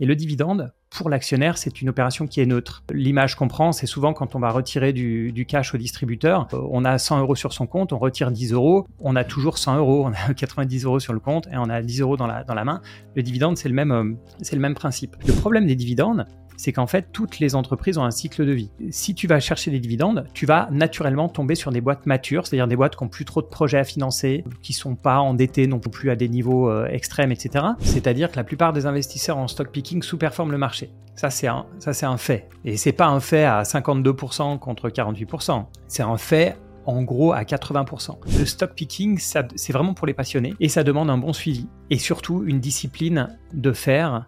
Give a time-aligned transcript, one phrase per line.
[0.00, 2.84] Et le dividende, pour l'actionnaire, c'est une opération qui est neutre.
[2.92, 6.84] L'image qu'on prend, c'est souvent quand on va retirer du, cash au distributeur, euh, on
[6.84, 10.06] a 100 euros sur son compte, on retire 10 euros, on a toujours 100 euros,
[10.06, 12.80] on a 90 euros sur le compte et on a 10 euros dans la, main.
[13.16, 15.16] Le dividende, c'est le, même, euh, c'est le même principe.
[15.26, 16.26] Le problème des dividendes,
[16.58, 18.70] c'est qu'en fait, toutes les entreprises ont un cycle de vie.
[18.90, 22.68] Si tu vas chercher des dividendes, tu vas naturellement tomber sur des boîtes matures, c'est-à-dire
[22.68, 25.78] des boîtes qui n'ont plus trop de projets à financer, qui sont pas endettées non
[25.78, 27.64] plus à des niveaux euh, extrêmes, etc.
[27.80, 30.90] C'est-à-dire que la plupart des investisseurs en stock picking sous-performent le marché.
[31.14, 31.66] Ça, c'est un,
[32.02, 32.48] un fait.
[32.64, 35.64] Et c'est pas un fait à 52% contre 48%.
[35.86, 38.18] C'est un fait en gros à 80%.
[38.38, 41.98] Le stock picking, c'est vraiment pour les passionnés et ça demande un bon suivi et
[41.98, 44.26] surtout une discipline de faire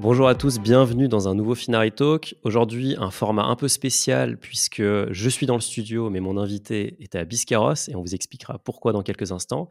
[0.00, 2.36] Bonjour à tous, bienvenue dans un nouveau Finari Talk.
[2.44, 6.96] Aujourd'hui, un format un peu spécial puisque je suis dans le studio, mais mon invité
[7.02, 9.68] était à Biscarros et on vous expliquera pourquoi dans quelques instants.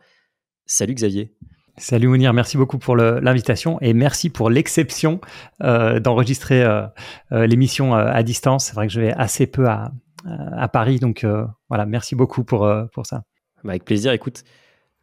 [0.65, 1.33] Salut Xavier.
[1.77, 5.21] Salut Mounir, merci beaucoup pour l'invitation et merci pour l'exception
[5.63, 6.87] euh, d'enregistrer euh,
[7.31, 8.65] euh, l'émission à distance.
[8.65, 9.93] C'est vrai que je vais assez peu à,
[10.25, 11.25] à Paris, donc
[11.69, 13.23] voilà, merci beaucoup pour, pour ça.
[13.63, 14.11] Bah, avec plaisir.
[14.11, 14.43] Écoute,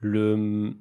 [0.00, 0.74] le...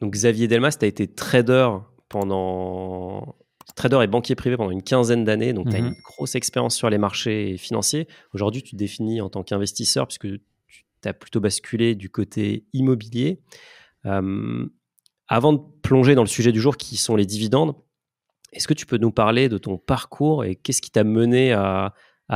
[0.00, 1.68] donc Xavier Delmas, tu as été trader
[2.08, 3.34] pendant
[3.74, 5.88] trader et banquier privé pendant une quinzaine d'années, donc tu as mhm.
[5.88, 8.08] une grosse expérience sur les marchés financiers.
[8.32, 13.40] Aujourd'hui, tu te définis en tant qu'investisseur puisque tu as plutôt basculé du côté immobilier.
[14.06, 14.66] Euh,
[15.28, 17.74] avant de plonger dans le sujet du jour qui sont les dividendes,
[18.52, 21.92] est-ce que tu peux nous parler de ton parcours et qu'est-ce qui t'a mené à,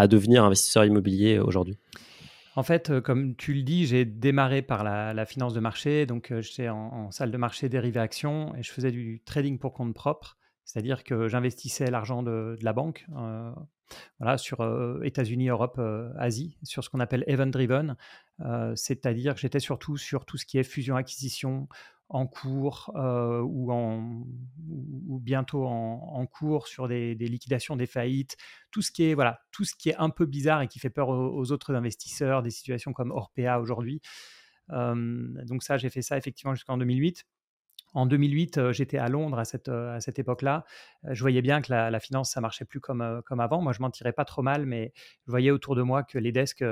[0.09, 1.79] devenir investisseur immobilier aujourd'hui?
[2.57, 6.07] En fait, euh, comme tu le dis, j'ai démarré par la, finance de marché.
[6.07, 9.73] Donc, euh, j'étais en, salle de marché dérivé actions et je faisais du trading pour
[9.73, 10.37] compte propre.
[10.69, 13.51] C'est-à-dire que j'investissais l'argent de, la banque euh,
[14.19, 17.97] voilà, sur euh, États-Unis, Europe, euh, Asie, sur ce qu'on appelle event-driven.
[18.75, 21.69] C'est-à-dire que j'étais surtout sur tout ce qui est fusion-acquisition
[22.11, 24.23] en cours ou, en,
[24.59, 28.37] bientôt en, cours sur des, liquidations, des faillites,
[28.71, 30.91] tout ce qui est voilà, tout ce qui est un peu bizarre et qui fait
[30.91, 34.01] peur aux, autres investisseurs, des situations comme Orpea aujourd'hui.
[34.69, 37.27] donc ça, j'ai fait ça effectivement jusqu'en 2008.
[37.95, 40.65] En 2008, euh, j'étais à Londres à cette, euh, à cette époque-là.
[41.05, 43.63] Euh, je voyais bien que la, finance, ça marchait plus comme, comme avant.
[43.63, 44.93] Moi, je m'en tirais pas trop mal, mais
[45.27, 46.65] je voyais autour de moi que les desks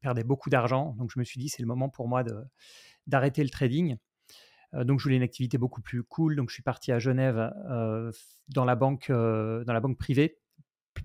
[0.00, 0.94] perdaient beaucoup d'argent.
[0.98, 2.24] Donc, je me suis dit, c'est le moment pour moi
[3.06, 3.96] d'arrêter le trading.
[4.72, 6.36] donc, je voulais une activité beaucoup plus cool.
[6.36, 7.52] Donc, je suis parti à Genève
[8.48, 10.38] dans, la banque, dans la banque privée.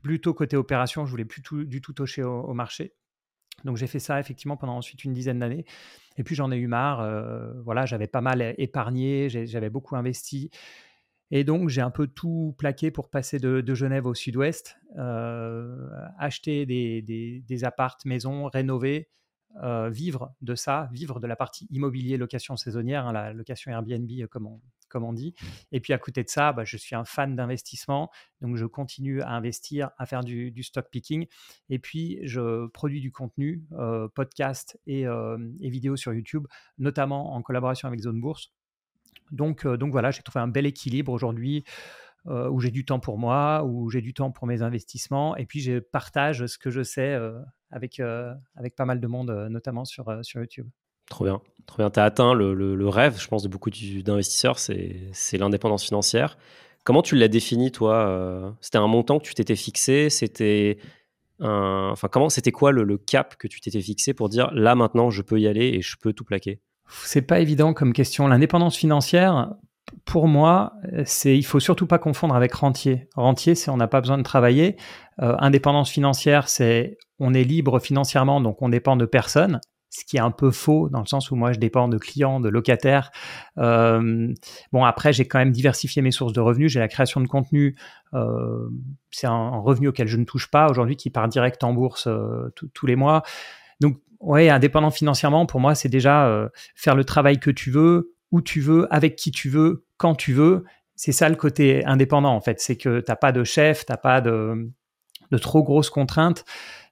[0.02, 2.96] Plutôt côté opération, je voulais plus du tout toucher au marché.
[3.63, 5.66] Donc j'ai fait ça effectivement pendant ensuite une dizaine d'années.
[6.18, 7.01] Et puis j'en ai eu marre.
[7.01, 10.50] Euh, voilà, j'avais pas mal épargné, j'avais beaucoup investi.
[11.31, 16.66] Et donc j'ai un peu tout plaqué pour passer de, Genève au sud-ouest, euh, acheter
[16.66, 19.09] des, des, appartes, maisons, rénover,
[19.63, 24.09] euh, vivre de ça, vivre de la partie immobilier location saisonnière, hein, la location Airbnb
[24.30, 24.62] comme on,
[24.94, 25.34] comme on dit.
[25.34, 25.46] Mmh.
[25.74, 28.12] Et puis à côté de ça, bah, je suis un fan d'investissement,
[28.42, 31.26] donc je continue à investir, à faire du, stock picking.
[31.70, 36.46] Et puis je produis du contenu, euh, podcast et, euh, et vidéos sur YouTube,
[36.78, 38.54] notamment en collaboration avec Zone Bourse.
[39.31, 41.66] Donc, euh, donc voilà, j'ai trouvé un bel équilibre aujourd'hui.
[42.25, 45.60] où j'ai du temps pour moi, où j'ai du temps pour mes investissements, et puis
[45.60, 47.20] je partage ce que je sais
[47.70, 50.70] avec, avec pas mal de monde, notamment sur, sur YouTube.
[51.10, 51.42] Trop bien.
[51.66, 51.90] Trop bien.
[51.90, 56.38] Tu as atteint le, rêve, je pense, de beaucoup d'investisseurs, c'est l'indépendance financière.
[56.84, 58.51] Comment tu l'as défini, toi euh?
[58.59, 60.78] C'était un montant que tu t'étais fixé C'était
[61.40, 61.90] un...
[61.91, 65.22] Enfin, comment c'était quoi le, cap que tu t'étais fixé pour dire là maintenant je
[65.22, 66.59] peux y aller et je peux tout plaquer?
[67.06, 68.28] C'est pas évident comme question.
[68.28, 69.53] L'indépendance financière,
[70.06, 70.74] pour moi,
[71.06, 73.07] c'est il faut surtout pas confondre avec rentier.
[73.16, 74.75] Rentier, c'est on n'a pas besoin de travailler.
[75.22, 79.62] Euh, indépendance financière, c'est on est libre financièrement, donc on dépend de personne
[79.94, 82.40] ce qui est un peu faux dans le sens où moi je dépends de clients,
[82.40, 83.12] de locataires.
[83.56, 86.72] Bon après j'ai quand même diversifié mes sources de revenus.
[86.72, 87.76] J'ai la création de contenu,
[89.12, 92.08] c'est un, revenu auquel je ne touche pas aujourd'hui qui part direct en bourse
[92.74, 93.22] tous les mois.
[93.81, 98.42] Donc ouais, indépendant financièrement pour moi c'est déjà faire le travail que tu veux, où
[98.42, 100.63] tu veux, avec qui tu veux, quand tu veux.
[100.96, 104.22] C'est ça le côté indépendant en fait, c'est que t'as pas de chef, t'as pas
[104.22, 104.72] de,
[105.31, 106.46] de trop grosses contraintes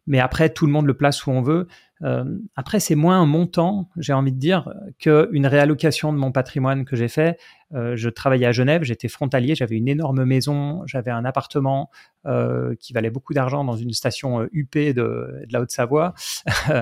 [0.07, 1.67] mais après, tout le monde le place où on veut.
[2.03, 2.23] Euh,
[2.55, 6.95] après, c'est moins un montant, j'ai envie de dire, qu'une réallocation de mon patrimoine que
[6.95, 7.37] j'ai fait.
[7.73, 11.89] Euh, je travaillais à Genève, j'étais frontalier, j'avais une énorme maison, j'avais un appartement
[12.25, 16.13] euh, qui valait beaucoup d'argent dans une station UP de, la Haute-Savoie.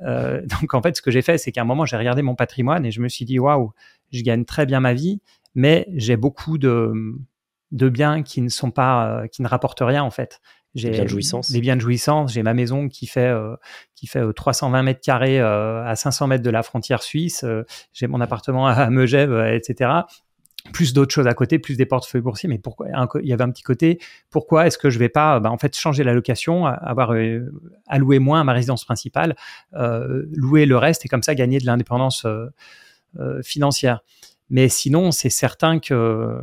[0.00, 2.84] donc, en fait, ce que j'ai fait, c'est qu'à un moment, j'ai regardé mon patrimoine
[2.84, 3.72] et je me suis dit, waouh,
[4.12, 5.20] je gagne très bien ma vie,
[5.54, 6.92] mais j'ai beaucoup de,
[7.72, 10.40] de biens qui ne sont pas, qui ne rapportent rien, en fait
[10.76, 11.50] J'ai biens de jouissance.
[11.50, 12.32] Les biens de jouissance.
[12.32, 13.34] J'ai ma maison qui fait
[13.94, 17.44] qui fait 320 mètres carrés à 500 mètres de la frontière suisse.
[17.92, 20.02] j'ai mon appartement à Megève, etc
[20.72, 22.48] plus d'autres choses à côté, plus des portefeuilles boursiers.
[22.48, 23.98] Mais pourquoi Il y avait un petit côté.
[24.30, 27.52] Pourquoi est-ce que je vais pas, bah, en fait, changer la location, avoir euh,
[27.86, 29.36] alloué moins à ma résidence principale,
[29.74, 34.00] euh, louer le reste et comme ça gagner de l'indépendance euh, financière.
[34.50, 36.40] Mais sinon, c'est certain que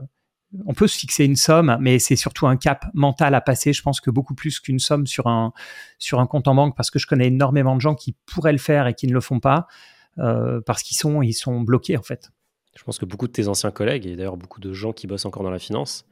[0.65, 3.73] on peut se fixer une somme, mais c'est surtout un cap mental à passer.
[3.73, 5.53] Je pense que beaucoup plus qu'une somme sur un
[5.99, 8.57] sur un compte en banque, parce que je connais énormément de gens qui pourraient le
[8.57, 9.67] faire et qui ne le font pas
[10.15, 12.31] parce qu'ils sont ils sont bloqués en fait.
[12.75, 15.25] Je pense que beaucoup de tes anciens collègues, et d'ailleurs beaucoup de gens qui bossent
[15.25, 16.05] encore dans la finance,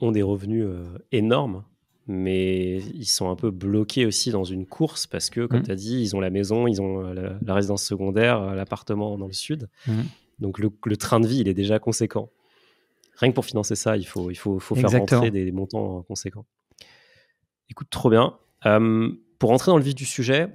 [0.00, 1.64] ont des revenus euh, énormes,
[2.06, 5.64] mais ils sont un peu bloqués aussi dans une course parce que, comme mmh.
[5.64, 9.16] tu as dit, ils ont la maison, ils ont euh, la, résidence secondaire, euh, l'appartement
[9.18, 9.68] dans le sud.
[9.86, 9.92] Mmh.
[10.40, 12.30] Donc le, train de vie, il est déjà conséquent.
[13.16, 16.46] Rien que pour financer ça, il faut, il faut, faut faire rentrer des, montants conséquents.
[17.70, 18.38] Écoute, trop bien.
[18.62, 20.48] pour rentrer dans le vif du sujet,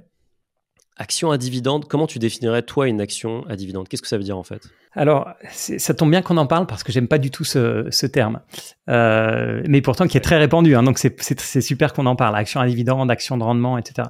[1.00, 3.88] Action à dividende, comment tu définirais toi une action à dividende?
[3.88, 4.68] Qu'est-ce que ça veut dire en fait?
[4.94, 8.42] Alors, ça tombe bien qu'on en parle parce que j'aime pas du tout ce, terme,
[8.90, 10.76] euh, mais pourtant qui est très répandu.
[10.76, 12.36] Hein, donc c'est super qu'on en parle.
[12.36, 14.08] Action à dividende, action de rendement, etc.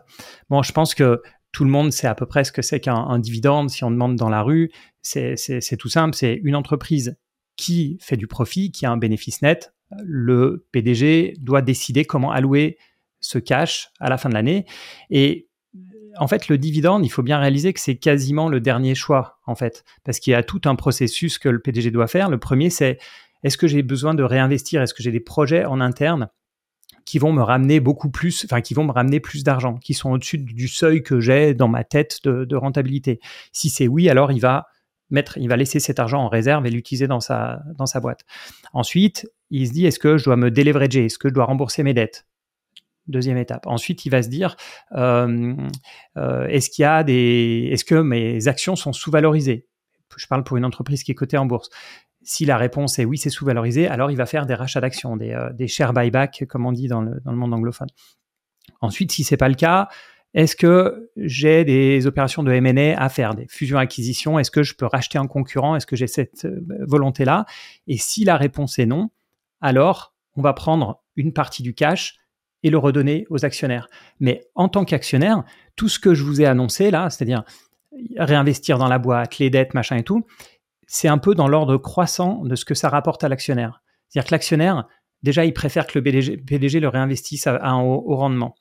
[0.49, 1.21] Bon, je pense que
[1.51, 3.69] tout le monde sait à peu près ce que c'est qu'un dividende.
[3.69, 4.71] Si on demande dans la rue,
[5.01, 5.35] c'est
[5.77, 6.15] tout simple.
[6.15, 7.17] C'est une entreprise
[7.57, 9.73] qui fait du profit, qui a un bénéfice net.
[10.03, 12.77] Le PDG doit décider comment allouer
[13.19, 14.65] ce cash à la fin de l'année.
[15.09, 15.47] Et
[16.19, 19.55] en fait, le dividende, il faut bien réaliser que c'est quasiment le dernier choix, en
[19.55, 22.29] fait, parce qu'il y a tout un processus que le PDG doit faire.
[22.29, 22.97] Le premier, c'est
[23.43, 24.81] est-ce que j'ai besoin de réinvestir?
[24.81, 26.29] Est-ce que j'ai des projets en interne
[27.05, 30.11] qui vont me ramener beaucoup plus, enfin, qui vont me ramener plus d'argent, qui sont
[30.11, 33.19] au-dessus du seuil que j'ai dans ma tête de, rentabilité?
[33.51, 34.67] Si c'est oui, alors il va
[35.09, 38.21] il va laisser cet argent en réserve et l'utiliser dans sa, dans sa boîte.
[38.73, 41.83] Ensuite, il se dit, est-ce que je dois me déleverager Est-ce que je dois rembourser
[41.83, 42.27] mes dettes?
[43.07, 43.67] Deuxième étape.
[43.67, 44.57] Ensuite, il va se dire
[44.93, 45.55] euh,
[46.17, 49.65] euh, est-ce qu'il y a des, est-ce que mes actions sont sous-valorisées?
[50.17, 51.69] Je parle pour une entreprise qui est cotée en bourse.
[52.23, 55.31] Si la réponse est oui, c'est sous-valorisé, alors il va faire des rachats d'actions, des,
[55.31, 57.87] euh, des share buyback, comme on dit dans le, dans le monde anglophone.
[58.81, 59.87] Ensuite, si c'est pas le cas,
[60.37, 64.85] est-ce que j'ai des opérations de M&A à faire, des fusions-acquisitions Est-ce que je peux
[64.85, 65.75] racheter un concurrent?
[65.75, 66.47] Est-ce que j'ai cette
[66.87, 67.47] volonté-là?
[67.87, 69.09] Et si la réponse est non,
[69.61, 72.19] alors on va prendre une partie du cash
[72.61, 73.87] et le redonner aux actionnaires.
[74.19, 75.43] Mais en tant qu'actionnaire,
[75.75, 77.43] tout ce que je vous ai annoncé là, c'est-à-dire
[78.17, 80.23] réinvestir dans la boîte, les dettes, machin et tout,
[80.85, 83.81] c'est un peu dans l'ordre croissant de ce que ça rapporte à l'actionnaire.
[84.07, 84.87] C'est-à-dire que l'actionnaire,
[85.23, 88.53] déjà, il préfère que le PDG, le réinvestisse à, un haut, rendement.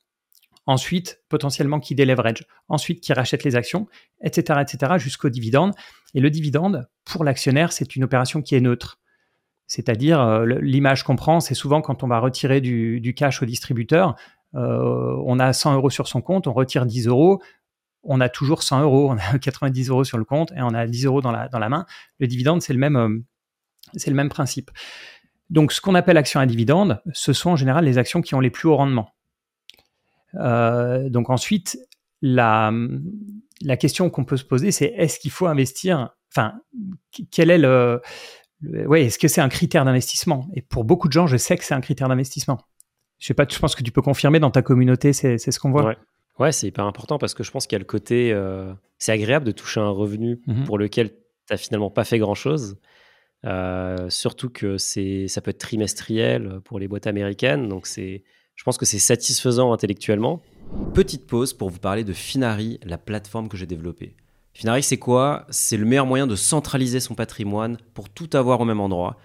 [0.67, 2.45] Ensuite, potentiellement qu'il déleverage.
[2.69, 3.87] Ensuite, qu'il rachète les actions,
[4.21, 5.73] etc., etc., jusqu'au dividende.
[6.15, 8.99] Et le dividende, pour l'actionnaire, c'est une opération qui est neutre.
[9.69, 14.17] C'est-à-dire, euh, l'image qu'on prend, c'est souvent quand on va retirer du, cash au distributeur,
[14.55, 17.41] euh, on a 100 euros sur son compte, on retire 10 euros,
[18.03, 20.87] on a toujours 100 euros, on a 90 euros sur le compte et on a
[20.87, 21.87] 10 euros dans la, dans la main.
[22.19, 23.19] Le dividende, c'est le même, euh,
[23.95, 24.71] c'est le même principe.
[25.51, 28.41] Donc, ce qu'on appelle action à dividende, ce sont en général les actions qui ont
[28.41, 29.16] les plus hauts rendements.
[30.37, 31.79] Donc ensuite,
[32.23, 32.73] la,
[33.63, 36.61] la question qu'on peut se poser, c'est est-ce qu'il faut investir Enfin,
[37.31, 38.01] quel est le,
[38.63, 40.49] ouais, est-ce que c'est un critère d'investissement?
[40.55, 42.59] Et pour beaucoup de gens, je sais que c'est un critère d'investissement.
[43.19, 45.71] Je sais pas, je pense que tu peux confirmer dans ta communauté, c'est ce qu'on
[45.71, 45.95] voit.
[46.39, 49.13] Ouais, c'est hyper important parce que je pense qu'il y a le côté, euh, c'est
[49.13, 50.65] agréable de toucher un revenu mhm.
[50.65, 51.17] pour lequel tu
[51.51, 52.79] n'as finalement pas fait grand-chose.
[53.47, 58.25] Euh, surtout que c'est, ça peut être trimestriel pour les boîtes américaines, donc c'est,
[58.57, 60.41] je pense que c'est satisfaisant intellectuellement.
[60.95, 64.17] Petite pause pour vous parler de Finari, la plateforme que j'ai développée.
[64.55, 65.47] Finari, c'est quoi?
[65.51, 69.19] C'est le meilleur moyen de centraliser son patrimoine pour tout avoir au même endroit.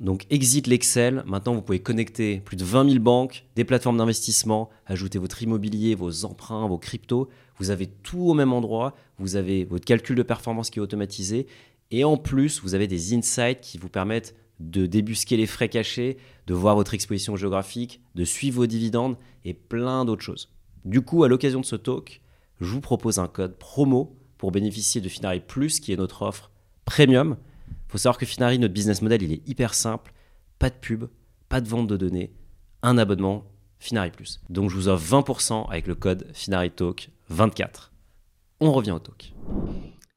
[0.00, 4.70] Donc exit l'Excel, maintenant vous pouvez connecter plus de 20 000 banques, des plateformes d'investissement,
[4.86, 7.28] ajouter votre immobilier, vos emprunts, vos cryptos.
[7.58, 11.46] Vous avez tout au même endroit, vous avez votre calcul de performance qui est automatisé
[11.90, 16.18] et en plus vous avez des insights qui vous permettent de débusquer les frais cachés,
[16.46, 20.48] de voir votre exposition géographique, de suivre vos dividendes et plein d'autres choses.
[20.84, 22.20] Du coup, à l'occasion de ce talk,
[22.60, 26.50] je vous propose un code promo pour bénéficier de Finari Plus, qui est notre offre
[26.84, 27.36] premium.
[27.68, 30.12] Il faut savoir que Finari, notre business model, il est hyper simple.
[30.58, 31.06] Pas de pub,
[31.48, 32.32] pas de vente de données,
[32.82, 33.44] un abonnement
[33.78, 34.40] Finari Plus.
[34.48, 37.92] Donc je vous offre 20% avec le code Finari Talk 24.
[38.60, 39.34] On revient au talk.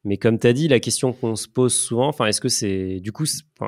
[0.06, 3.00] Mais comme tu as dit, la question qu'on se pose souvent, enfin, est-ce que c'est.
[3.00, 3.24] Du coup,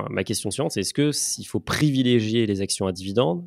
[0.08, 3.44] ma question suivante, c'est est-ce qu'il faut privilégier les actions à dividendes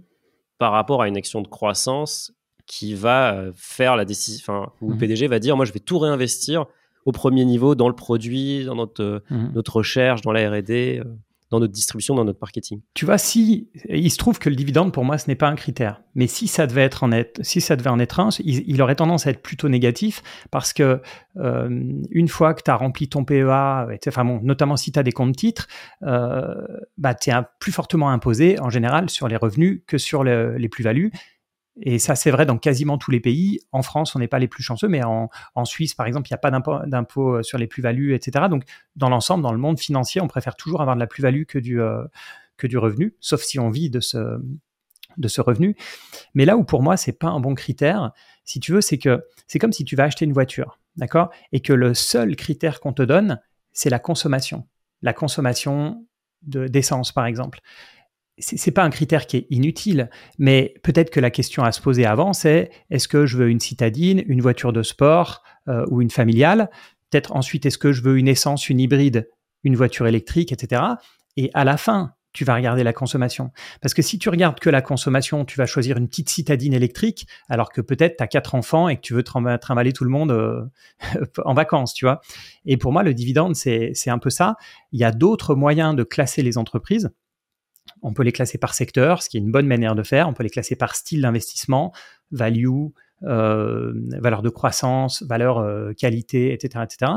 [0.58, 2.34] par rapport à une action de croissance
[2.68, 5.00] qui va euh, faire la décision, enfin, où le mmh.
[5.00, 6.68] PDG va dire, moi, je vais tout réinvestir
[7.06, 9.52] au premier niveau dans le produit, dans notre, euh, mhm.
[9.56, 11.02] notre recherche, dans la R&D.
[11.52, 12.82] Dans notre distribution, dans notre marketing.
[12.94, 15.56] Tu vois, si il se trouve que le dividende pour moi ce n'est pas un
[15.56, 18.82] critère, mais si ça devait être en être, si ça devait en être un, il,
[18.82, 21.02] aurait tendance à être plutôt négatif parce que
[21.38, 23.86] euh, une fois que tu as rempli ton PEA,
[24.42, 25.68] notamment si tu as des comptes titres,
[26.04, 26.56] euh,
[26.98, 31.12] bah, tu es plus fortement imposé en général sur les revenus que sur les plus-values.
[31.80, 33.60] Et ça, c'est vrai dans quasiment tous les pays.
[33.72, 35.30] En France, on n'est pas les plus chanceux, mais en,
[35.64, 38.46] Suisse, par exemple, il n'y a pas d'impôt euh, sur les plus-values, etc.
[38.50, 38.64] Donc,
[38.96, 41.82] dans l'ensemble, dans le monde financier, on préfère toujours avoir de la plus-value que du,
[41.82, 42.04] euh,
[42.58, 44.42] que du revenu, sauf si on vit de ce,
[45.18, 45.78] de ce revenu.
[46.34, 48.12] Mais là où pour moi, c'est pas un bon critère,
[48.44, 51.30] si tu veux, c'est que c'est comme si tu vas acheter une voiture, d'accord?
[51.54, 53.40] Et que le seul critère qu'on te donne,
[53.72, 54.68] c'est la consommation.
[55.02, 56.06] La consommation
[56.42, 57.62] d'essence, par exemple
[58.42, 62.06] c'est pas un critère qui est inutile, mais peut-être que la question à se poser
[62.06, 66.10] avant, c'est est-ce que je veux une citadine, une voiture de sport euh, ou une
[66.10, 66.70] familiale?
[67.10, 69.30] Peut-être ensuite, est-ce que je veux une essence, une hybride,
[69.64, 70.82] une voiture électrique, etc.
[71.38, 73.52] Et à la fin, tu vas regarder la consommation.
[73.82, 77.28] Parce que si tu regardes que la consommation, tu vas choisir une petite citadine électrique,
[77.50, 80.32] alors que peut-être tu as quatre enfants et que tu veux trimballer tout le monde
[80.32, 80.64] euh,
[81.46, 82.22] en vacances, tu vois?
[82.66, 84.56] Et pour moi, le dividende, c'est un peu ça.
[84.92, 87.12] Il y a d'autres moyens de classer les entreprises.
[88.02, 90.28] On peut les classer par secteur, ce qui est une bonne manière de faire.
[90.28, 91.94] On peut les classer par style d'investissement,
[92.32, 92.68] value,
[93.24, 97.12] euh, valeur de croissance, valeur euh, qualité, etc., etc.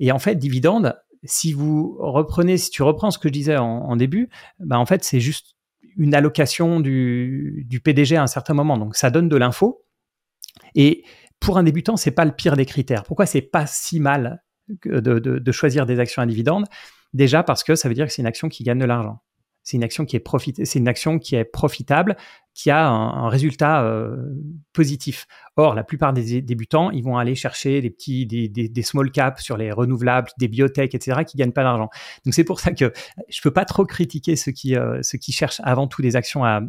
[0.00, 3.96] Et en fait, dividende, si vous reprenez, si tu reprends ce que je disais en,
[3.96, 5.56] début, bah en fait, c'est juste
[5.96, 8.76] une allocation du, PDG à un certain moment.
[8.78, 9.84] Donc, ça donne de l'info.
[10.74, 11.04] Et
[11.40, 13.04] pour un débutant, c'est pas le pire des critères.
[13.04, 14.42] Pourquoi c'est pas si mal
[14.84, 16.66] de, de, choisir des actions à dividende?
[17.14, 19.20] Déjà parce que ça veut dire que c'est une action qui gagne de l'argent
[19.66, 22.16] c'est une action qui est profitable,
[22.54, 24.16] qui a un, résultat euh,
[24.72, 25.26] positif.
[25.56, 29.56] Or, la plupart des débutants, ils vont aller chercher des petits, des, small caps sur
[29.56, 31.90] les renouvelables, des biotech, etc., qui gagnent pas d'argent.
[32.24, 32.92] Donc c'est pour ça que
[33.28, 36.44] je peux pas trop critiquer ceux qui, euh, ceux qui cherchent avant tout des actions
[36.44, 36.60] à,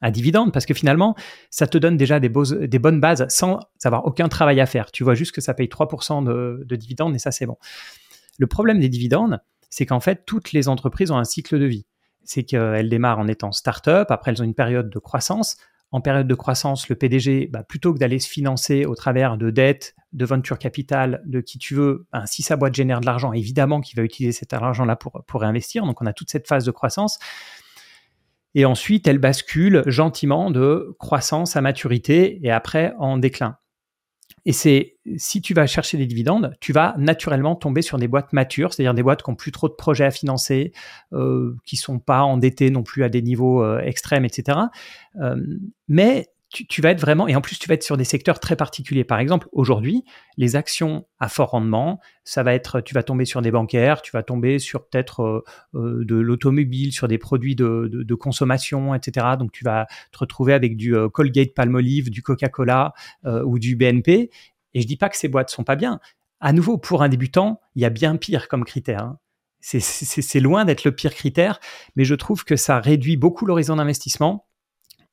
[0.00, 1.14] à dividendes parce que finalement,
[1.50, 2.32] ça te donne déjà des,
[2.66, 4.90] des, bonnes bases sans avoir aucun travail à faire.
[4.90, 7.58] Tu vois juste que ça paye 3% de, de dividendes et ça, c'est bon.
[8.38, 11.86] Le problème des dividendes, c'est qu'en fait, toutes les entreprises ont un cycle de vie
[12.28, 15.56] c'est qu'elles démarrent en étant start-up, après elles ont une période de croissance.
[15.92, 19.48] En période de croissance, le PDG, bah, plutôt que d'aller se financer au travers de
[19.48, 23.32] dettes, de venture capital, de qui tu veux, ben, si sa boîte génère de l'argent,
[23.32, 25.86] évidemment qu'il va utiliser cet argent-là pour, pour réinvestir.
[25.86, 27.18] Donc on a toute cette phase de croissance.
[28.54, 33.56] Et ensuite, elle bascule gentiment de croissance à maturité et après en déclin.
[34.44, 38.32] Et c'est si tu vas chercher des dividendes, tu vas naturellement tomber sur des boîtes
[38.32, 40.72] matures, c'est-à-dire des boîtes qui n'ont plus trop de projets à financer,
[41.12, 44.58] euh, qui sont pas endettées non plus à des niveaux euh, extrêmes, etc.
[45.20, 45.36] Euh,
[45.88, 48.56] mais tu, vas être vraiment, et en plus tu vas être sur des secteurs très
[48.56, 49.04] particuliers.
[49.04, 50.04] Par exemple, aujourd'hui,
[50.38, 54.12] les actions à fort rendement, ça va être, tu vas tomber sur des bancaires, tu
[54.12, 59.26] vas tomber sur peut-être euh, euh, de l'automobile, sur des produits de, consommation, etc.
[59.38, 64.30] Donc tu vas te retrouver avec du euh, Colgate Palmolive, du Coca-Cola ou du BNP.
[64.74, 66.00] Et je dis pas que ces boîtes sont pas bien.
[66.40, 69.02] À nouveau, pour un débutant, il y a bien pire comme critère.
[69.02, 69.18] Hein.
[69.60, 71.60] C'est loin d'être le pire critère,
[71.96, 74.47] mais je trouve que ça réduit beaucoup l'horizon d'investissement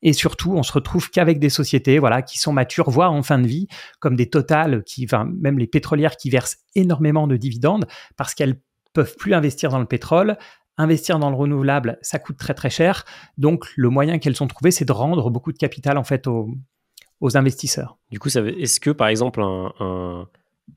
[0.02, 3.38] et surtout, on se retrouve qu'avec des sociétés, voilà, qui sont matures, voire en fin
[3.38, 3.66] de vie,
[3.98, 5.06] comme des Total, qui,
[5.40, 7.86] même les pétrolières qui versent énormément de dividendes
[8.16, 8.60] parce qu'elles
[8.92, 10.36] peuvent plus investir dans le pétrole.
[10.78, 13.06] Investir dans le renouvelable, ça coûte très très cher.
[13.38, 16.50] Donc, le moyen qu'elles ont trouvé, c'est de rendre beaucoup de capital en fait aux,
[17.34, 17.96] investisseurs.
[18.10, 20.28] Du coup, est-ce que par exemple un,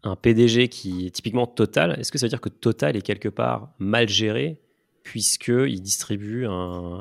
[0.04, 3.28] un PDG qui est typiquement Total, est-ce que ça veut dire que Total est quelque
[3.28, 4.62] part mal géré
[5.04, 6.46] puisqu'il distribue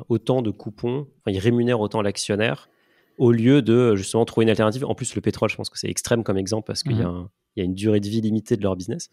[0.09, 2.69] autant de coupons, enfin, il rémunère autant l'actionnaire
[3.19, 4.85] au lieu de justement trouver une alternative.
[4.87, 7.11] En plus, le pétrole, je pense que c'est extrême comme exemple parce qu'il y, a
[7.11, 7.29] mhm.
[7.57, 9.11] une durée de vie limitée de leur business.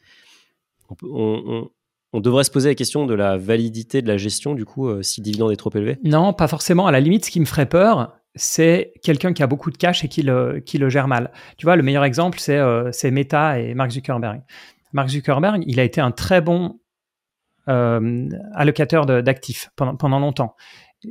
[1.02, 1.70] On,
[2.14, 5.20] devrait se poser la question de la validité de la gestion, du coup, euh, si
[5.20, 5.98] le dividende est trop élevé?
[6.06, 6.88] Non, pas forcément.
[6.88, 10.06] À la limite, ce qui me ferait peur, c'est quelqu'un qui a beaucoup de cash
[10.06, 11.32] et qui le, qui le gère mal.
[11.58, 14.42] Tu vois, le meilleur exemple, c'est euh, Meta et Mark Zuckerberg.
[14.94, 16.80] Mark Zuckerberg, il a été un très bon
[17.68, 20.56] euh, allocateur d'actifs pendant, pendant longtemps.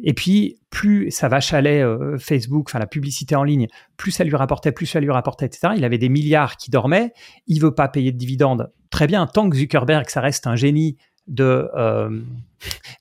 [0.03, 4.35] Et puis, plus ça vachalait euh, Facebook, enfin la publicité en ligne, plus ça lui
[4.35, 5.75] rapportait, plus ça lui rapportait, etc.
[5.77, 7.13] Il avait des milliards qui dormaient.
[7.47, 8.73] Il veut pas payer de dividendes.
[8.91, 10.97] Très bien, tant que Zuckerberg, ça reste un génie
[11.27, 12.21] de, euh,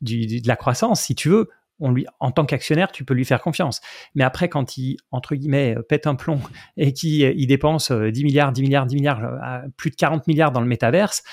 [0.02, 3.42] de la croissance, si tu veux, on lui, en tant qu'actionnaire, tu peux lui faire
[3.42, 3.82] confiance.
[4.16, 6.40] Mais après, quand il, entre guillemets, pète un plomb
[6.78, 9.22] et qu'il il dépense 10 milliards, 10 milliards, 10 milliards,
[9.76, 11.24] plus de 40 milliards dans le métaverse,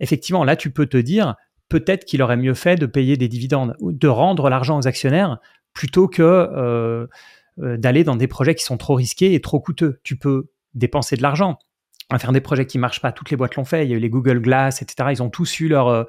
[0.00, 1.36] effectivement, là, tu peux te dire,
[1.72, 5.38] peut-être qu'il aurait mieux fait de payer des dividendes ou de rendre l'argent aux actionnaires
[5.72, 7.06] plutôt que euh,
[7.62, 9.98] euh, d'aller dans des projets qui sont trop risqués et trop coûteux.
[10.04, 11.58] Tu peux dépenser de l'argent
[12.18, 13.10] faire des projets qui marchent pas.
[13.10, 13.86] Toutes les boîtes l'ont fait.
[13.86, 15.08] Il y a eu les Google Glass, etc.
[15.12, 16.04] Ils ont tous eu leur, euh,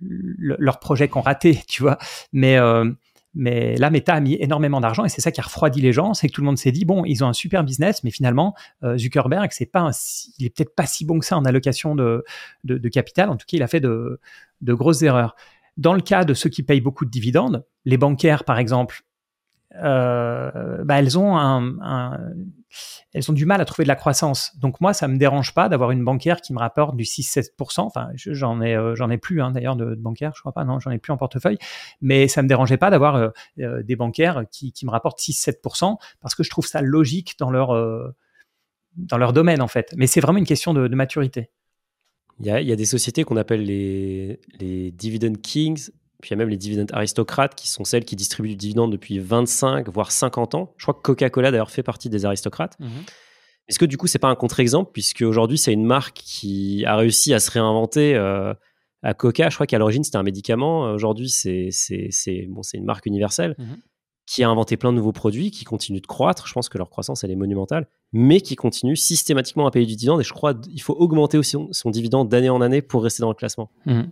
[0.00, 1.96] leurs projets qui ont raté, tu vois.
[2.32, 2.58] Mais
[3.36, 6.14] mais là, Meta a mis énormément d'argent et c'est ça qui a refroidi les gens,
[6.14, 8.54] c'est que tout le monde s'est dit bon, ils ont un super business, mais finalement
[8.96, 9.90] Zuckerberg, c'est pas,
[10.38, 12.24] il est peut-être pas si bon que ça en allocation de,
[12.62, 13.30] de, capital.
[13.30, 14.20] En tout cas, il a fait de,
[14.64, 15.36] de grosses erreurs.
[15.76, 19.02] Dans le cas de ceux qui payent beaucoup de dividendes, les bancaires, par exemple,
[19.82, 21.72] euh, bah, elles ont
[23.32, 24.56] du mal à trouver de la croissance.
[24.58, 27.80] Donc moi, ça me dérange pas d'avoir une bancaire qui me rapporte du 6-7%.
[27.80, 30.64] Enfin, j'en ai, euh, j'en ai plus hein, d'ailleurs de, de, bancaires, je crois pas,
[30.64, 31.58] non, j'en ai plus en portefeuille.
[32.00, 36.42] Mais ça me dérangeait pas d'avoir euh, des bancaires qui, me rapportent 6-7% parce que
[36.42, 37.74] je trouve ça logique dans leur
[38.96, 39.92] dans leur domaine en fait.
[39.96, 41.50] Mais c'est vraiment une question de maturité.
[42.40, 45.90] Il y, a, il y, a, des sociétés qu'on appelle les, les dividend kings
[46.24, 48.90] puis il y a même les dividendes aristocrates qui sont celles qui distribuent du dividende
[48.90, 50.72] depuis 25 voire 50 ans.
[50.78, 52.80] Je crois que Coca-Cola d'ailleurs fait partie des aristocrates.
[52.80, 52.88] Mhm.
[53.68, 56.96] Est-ce que du coup c'est pas un contre-exemple puisque aujourd'hui c'est une marque qui a
[56.96, 58.54] réussi à se réinventer euh,
[59.02, 61.68] à Coca, je crois qu'à l'origine c'était un médicament, aujourd'hui c'est
[62.48, 63.54] bon, une marque universelle.
[63.58, 63.82] Mhm
[64.26, 66.46] qui a inventé plein de nouveaux produits, qui continuent de croître.
[66.46, 69.96] Je pense que leur croissance, elle est monumentale, mais qui continue systématiquement à payer du
[69.96, 70.20] dividende.
[70.20, 73.28] Et je crois qu'il faut augmenter aussi son, dividende d'année en année pour rester dans
[73.28, 73.70] le classement.
[73.86, 74.02] Mmh.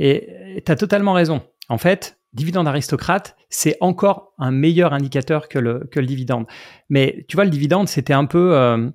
[0.00, 1.40] Et tu as totalement raison.
[1.68, 6.46] En fait, dividende aristocrate, c'est encore un meilleur indicateur que le, que le dividende.
[6.88, 8.90] Mais tu vois, le dividende, c'était un peu euh,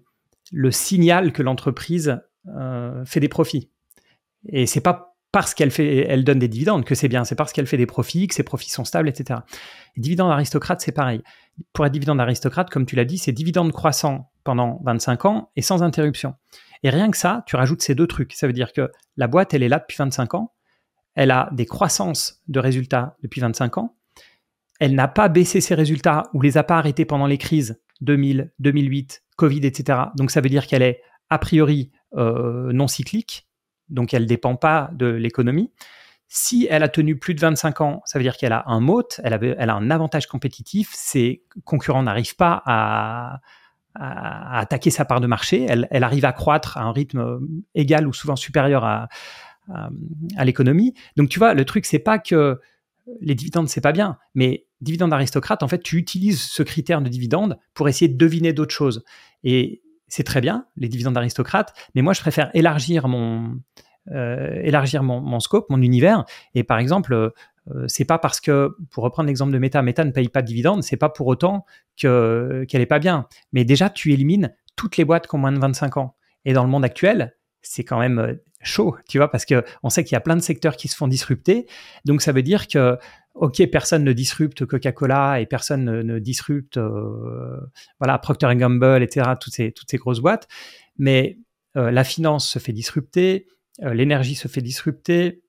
[0.52, 3.72] le signal que l'entreprise euh, fait des profits.
[4.50, 7.24] Et c'est pas parce qu'elle fait, elle donne des dividendes que c'est bien.
[7.24, 9.42] C'est parce qu'elle fait des profits, que ses profits sont stables, etc.
[9.96, 11.22] Et dividende aristocrate, c'est pareil.
[11.72, 15.62] Pour être dividende aristocrate, comme tu l'as dit, c'est dividende croissant pendant 25 ans et
[15.62, 16.34] sans interruption.
[16.82, 18.34] Et rien que ça, tu rajoutes ces deux trucs.
[18.34, 20.54] Ça veut dire que la boîte, elle est là depuis 25 ans.
[21.14, 23.96] Elle a des croissances de résultats depuis 25 ans.
[24.80, 28.52] Elle n'a pas baissé ses résultats ou les a pas arrêtés pendant les crises 2000,
[28.60, 30.00] 2008, Covid, etc.
[30.16, 33.50] Donc ça veut dire qu'elle est a priori euh, non cyclique
[33.90, 35.72] donc elle ne dépend pas de l'économie.
[36.28, 39.20] Si elle a tenu plus de 25 ans, ça veut dire qu'elle a un moat,
[39.24, 43.40] elle a, un avantage compétitif, ses concurrents n'arrivent pas à,
[44.00, 47.40] attaquer sa part de marché, elle, arrive à croître à un rythme
[47.76, 49.10] égal ou souvent supérieur à,
[50.44, 50.94] l'économie.
[51.16, 52.60] Donc tu vois, le truc, c'est pas que
[53.22, 57.10] les dividendes, c'est pas bien, mais dividende aristocrate, en fait, tu utilises ce critère de
[57.10, 59.04] dividende pour essayer de deviner d'autres choses.
[59.44, 63.60] Et c'est très bien, les dividendes d'aristocrates, mais moi, je préfère élargir mon,
[64.12, 66.26] euh, élargir mon, scope, mon univers.
[66.56, 67.30] Et par exemple, euh,
[67.88, 70.84] c'est pas parce que, pour reprendre l'exemple de Meta, Meta ne paye pas de dividendes,
[70.84, 71.66] c'est pas pour autant
[71.98, 73.28] que, qu'elle est pas bien.
[73.54, 76.16] Mais déjà, tu élimines toutes les boîtes qui ont moins de 25 ans.
[76.46, 79.90] Et dans le monde actuel, c'est quand même euh, chaud, tu vois, parce que on
[79.90, 81.68] sait qu'il y a plein de secteurs qui se font disrupter.
[82.06, 82.98] Donc ça veut dire que
[83.36, 87.60] ok, personne ne disrupte Coca-Cola et personne ne, disrupte euh,
[88.00, 89.32] voilà Procter Gamble, etc.
[89.40, 90.48] Toutes ces grosses boîtes,
[90.98, 91.40] mais
[91.78, 93.48] euh, la finance se fait disrupter,
[93.84, 95.42] euh, l'énergie se fait disrupter.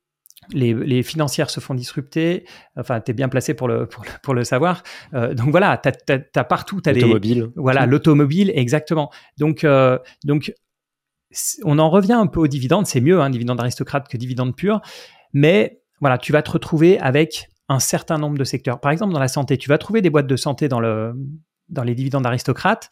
[0.53, 2.45] Les, financières se font disrupter.
[2.77, 3.89] Enfin, tu es bien placé pour le,
[4.23, 4.83] pour le, savoir.
[5.13, 5.91] donc voilà, tu
[6.35, 6.81] as, partout.
[6.85, 7.49] L'automobile.
[7.57, 9.11] Voilà, l'automobile, exactement.
[9.39, 9.67] Donc,
[10.25, 10.53] donc,
[11.65, 12.87] on en revient un peu aux dividendes.
[12.87, 14.81] C'est mieux, un hein, dividende aristocrate que dividende pur.
[15.33, 18.81] Mais voilà, tu vas te retrouver avec un certain nombre de secteurs.
[18.81, 21.15] Par exemple, dans la santé, tu vas trouver des boîtes de santé dans, le,
[21.69, 22.91] dans les dividendes aristocrates,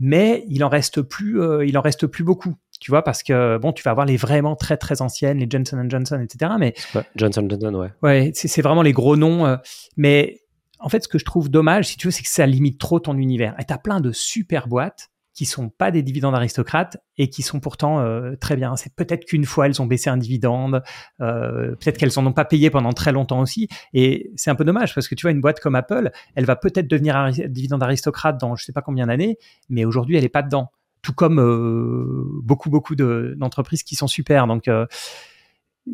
[0.00, 2.56] mais il en reste plus, euh, il en reste plus beaucoup.
[2.80, 5.84] Tu vois, parce que bon, tu vas avoir les vraiment très très anciennes, les Johnson
[5.88, 6.52] Johnson, etc.
[6.58, 6.74] Mais
[7.16, 7.90] Johnson Johnson, ouais.
[8.02, 9.46] Ouais, c'est vraiment les gros noms.
[9.46, 9.56] Euh,
[9.96, 10.40] mais
[10.78, 13.00] en fait, ce que je trouve dommage, si tu veux, c'est que ça limite trop
[13.00, 13.54] ton univers.
[13.58, 17.42] Et tu as plein de super boîtes qui sont pas des dividendes aristocrates et qui
[17.42, 18.74] sont pourtant euh, très bien.
[18.74, 20.82] C'est peut-être qu'une fois elles ont baissé un dividende,
[21.20, 23.68] euh, peut-être qu'elles en ont pas payé pendant très longtemps aussi.
[23.94, 26.56] Et c'est un peu dommage parce que tu vois une boîte comme Apple, elle va
[26.56, 29.38] peut-être devenir un dividende aristocrate dans je sais pas combien d'années,
[29.68, 30.72] mais aujourd'hui elle est pas dedans.
[31.02, 34.46] Tout comme euh, beaucoup beaucoup d'entreprises qui sont super.
[34.46, 34.68] Donc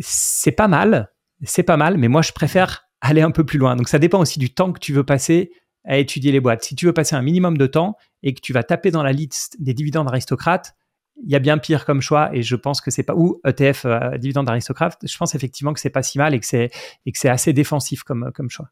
[0.00, 1.10] c'est pas mal,
[1.42, 3.76] c'est pas mal, mais moi je préfère aller un peu plus loin.
[3.76, 5.52] Donc ça dépend aussi du temps que tu veux passer
[5.84, 6.64] à étudier les boîtes.
[6.64, 9.12] Si tu veux passer un minimum de temps et que tu vas taper dans la
[9.12, 10.74] liste des dividendes aristocrates,
[11.22, 13.84] il y a bien pire comme choix et je pense que c'est pas ou ETF
[13.84, 14.98] euh, dividendes aristocrates.
[15.02, 16.70] Je pense effectivement que c'est pas si mal et que c'est
[17.06, 18.70] et que c'est assez défensif comme comme choix.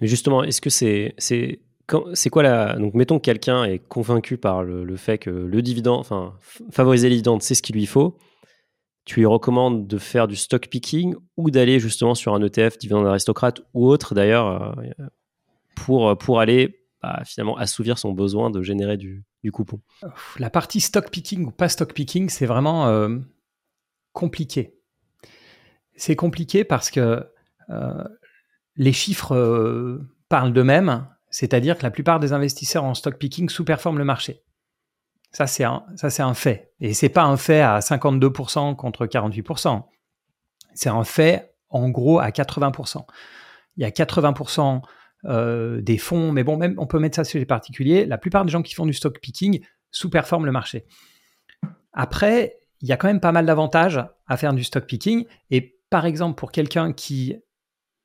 [0.00, 1.60] Mais justement, est-ce que c'est c'est
[2.14, 6.00] c'est quoi la donc mettons que quelqu'un est convaincu par le, fait que le dividende,
[6.00, 6.34] enfin
[6.70, 8.18] favoriser les dividendes, c'est ce qu'il lui faut.
[9.04, 13.06] Tu lui recommandes de faire du stock picking ou d'aller justement sur un ETF dividende
[13.06, 14.14] aristocrate ou autre.
[14.14, 15.06] D'ailleurs, euh,
[15.74, 19.80] pour, pour aller bah, finalement assouvir son besoin de générer du, du, coupon
[20.38, 23.16] La partie stock picking ou pas stock picking, c'est vraiment euh,
[24.12, 24.74] compliqué.
[25.96, 27.26] C'est compliqué parce que
[27.70, 28.04] euh,
[28.76, 29.98] les chiffres
[30.28, 34.42] parlent d'eux-mêmes, c'est-à-dire que la plupart des investisseurs en stock picking sous-performent le marché.
[35.30, 36.72] Ça, c'est un, fait.
[36.80, 39.84] Et c'est pas un fait à 52% contre 48%.
[40.74, 43.04] C'est un fait en gros à 80%.
[43.76, 44.80] Il y a 80%
[45.26, 48.06] euh, des fonds, mais bon, même on peut mettre ça sur les particuliers.
[48.06, 50.86] La plupart des gens qui font du stock picking sous-performent le marché.
[51.92, 55.26] Après, il y a quand même pas mal d'avantages à faire du stock picking.
[55.50, 57.36] Et par exemple, pour quelqu'un qui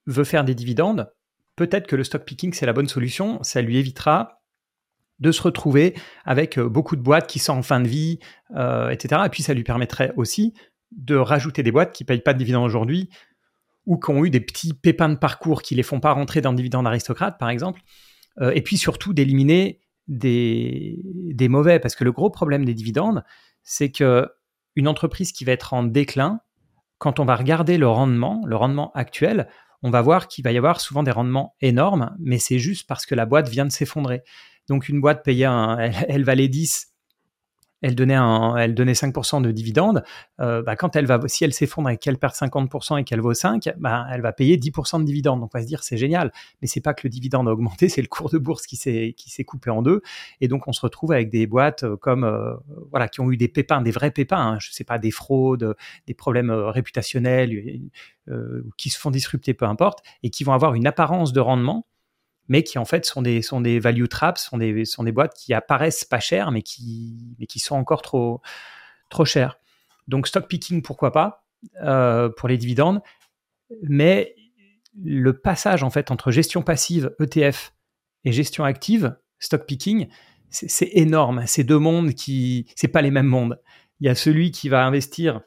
[0.08, 1.12] veut faire des dividendes,
[1.56, 3.42] peut-être que le stock picking, c'est la bonne solution.
[3.44, 4.42] Ça lui évitera
[5.20, 8.20] de se retrouver avec euh, beaucoup de boîtes qui sont en fin de vie,
[8.56, 9.22] euh, etc.
[9.26, 10.54] Et puis, ça lui permettrait aussi
[10.92, 13.10] de rajouter des boîtes qui ne payent pas de dividendes aujourd'hui
[13.86, 16.52] ou qui ont eu des petits pépins de parcours qui les font pas rentrer dans
[16.52, 17.82] le dividende aristocrate, par exemple.
[18.42, 21.00] Euh, et puis surtout d'éliminer des,
[21.34, 23.24] des mauvais, parce que le gros problème des dividendes,
[23.64, 24.28] c'est que
[24.76, 26.42] une entreprise qui va être en déclin,
[26.98, 29.48] quand on va regarder le rendement, le rendement actuel,
[29.84, 33.06] on va voir qu'il va y avoir souvent des rendements énormes, mais c'est juste parce
[33.06, 34.24] que la boîte vient de s'effondrer.
[34.68, 36.93] Donc une boîte payait un, elle, valait 10,
[37.84, 40.04] elle donnait, un, elle donnait 5% de dividendes.
[40.40, 43.34] Euh, bah, quand elle va, si elle s'effondre et qu'elle perd 50% et qu'elle vaut
[43.34, 45.42] 5, bah, elle va payer 10% de dividendes.
[45.42, 47.90] Donc on va se dire c'est génial, mais c'est pas que le dividende a augmenté,
[47.90, 50.02] c'est le cours de bourse qui s'est coupé en deux.
[50.40, 52.54] Et donc on se retrouve avec des boîtes euh, comme euh,
[52.90, 54.54] voilà qui ont eu des pépins, des vrais pépins.
[54.54, 55.76] Hein, je sais pas des fraudes,
[56.08, 57.82] des problèmes réputationnels,
[58.78, 61.86] qui se font disrupter, peu importe, et qui vont avoir une apparence de rendement
[62.48, 65.34] mais qui en fait sont des, sont des value traps, sont des, sont des boîtes
[65.34, 68.42] qui apparaissent pas chères, mais qui, mais qui sont encore trop,
[69.10, 69.60] trop chères.
[70.08, 71.46] Donc stock picking, pourquoi pas,
[71.82, 73.02] euh, pour les dividendes,
[73.82, 74.36] mais
[75.02, 77.74] le passage en fait entre gestion passive ETF
[78.26, 80.08] et gestion active, stock picking,
[80.50, 81.44] c'est énorme.
[81.48, 83.60] C'est deux mondes qui, c'est pas les mêmes mondes.
[84.00, 85.42] Il y a celui qui va investir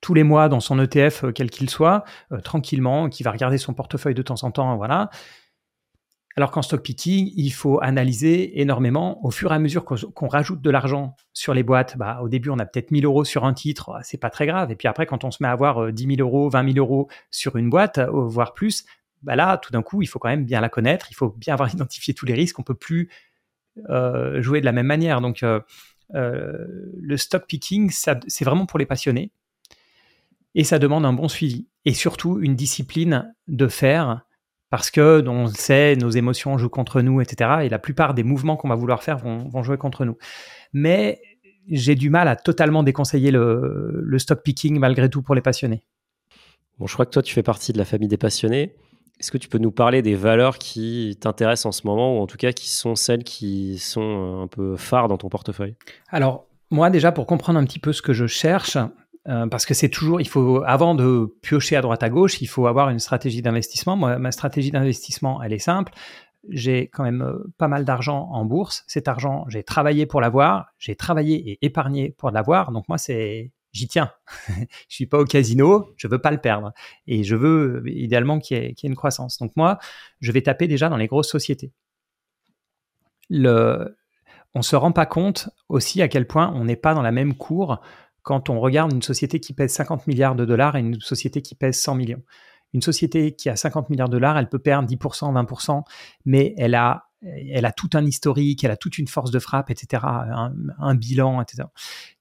[0.00, 3.58] tous les mois dans son ETF, euh, quel qu'il soit, euh, tranquillement, qui va regarder
[3.58, 5.10] son portefeuille de temps en temps, voilà,
[6.36, 9.24] alors qu'en stock picking, il faut analyser énormément.
[9.24, 12.50] Au fur et à mesure qu'on rajoute de l'argent sur les boîtes, bah, au début,
[12.50, 14.70] on a peut-être 1000 euros sur un titre, c'est pas très grave.
[14.70, 16.78] Et puis après, quand on se met à avoir 10 euh, 000 euros, 20 000
[16.78, 18.84] euros sur une boîte, euh, voire plus,
[19.22, 21.54] bah là, tout d'un coup, il faut quand même bien la connaître, il faut bien
[21.54, 22.58] avoir identifié tous les risques.
[22.60, 23.10] On peut plus
[23.88, 25.20] euh, jouer de la même manière.
[25.20, 25.44] Donc,
[26.12, 29.32] le stock picking, c'est vraiment pour les passionnés.
[30.54, 31.68] Et ça demande un bon suivi.
[31.84, 34.22] Et surtout, une discipline de faire
[34.70, 37.62] parce que on sait, nos émotions jouent contre nous, etc.
[37.64, 40.16] Et la plupart des mouvements qu'on va vouloir faire vont, jouer contre nous.
[40.72, 41.20] Mais
[41.68, 45.82] j'ai du mal à totalement déconseiller le, stock picking malgré tout pour les passionnés.
[46.78, 48.74] Bon, je crois que toi, tu fais partie de la famille des passionnés.
[49.18, 52.26] Est-ce que tu peux nous parler des valeurs qui t'intéressent en ce moment, ou en
[52.26, 55.74] tout cas qui sont celles qui sont un peu phares dans ton portefeuille?
[56.08, 58.78] Alors, moi déjà, pour comprendre un petit peu ce que je cherche,
[59.28, 62.46] euh, parce que c'est toujours, il faut, avant de piocher à droite à gauche, il
[62.46, 63.96] faut avoir une stratégie d'investissement.
[63.96, 65.92] Moi, ma stratégie d'investissement, elle est simple.
[66.48, 68.82] J'ai quand même euh, pas mal d'argent en bourse.
[68.86, 72.72] Cet argent, j'ai travaillé pour l'avoir, j'ai travaillé et épargné pour l'avoir.
[72.72, 74.10] Donc moi, c'est, j'y tiens.
[74.48, 76.72] je suis pas au casino, je veux pas le perdre.
[77.06, 79.36] Et je veux idéalement qu'il y, ait, une croissance.
[79.38, 79.78] Donc moi,
[80.20, 81.72] je vais taper déjà dans les grosses sociétés.
[83.28, 83.98] Le,
[84.54, 87.34] on se rend pas compte aussi à quel point on n'est pas dans la même
[87.34, 87.80] cour
[88.22, 91.54] quand on regarde une société qui pèse 50 milliards de dollars et une société qui
[91.54, 92.22] pèse 100 millions.
[92.72, 95.82] Une société qui a 50 milliards de dollars, elle peut perdre 10%, 20%,
[96.24, 99.70] mais elle a, elle a tout un historique, elle a toute une force de frappe,
[99.70, 101.64] etc., un, bilan, etc.,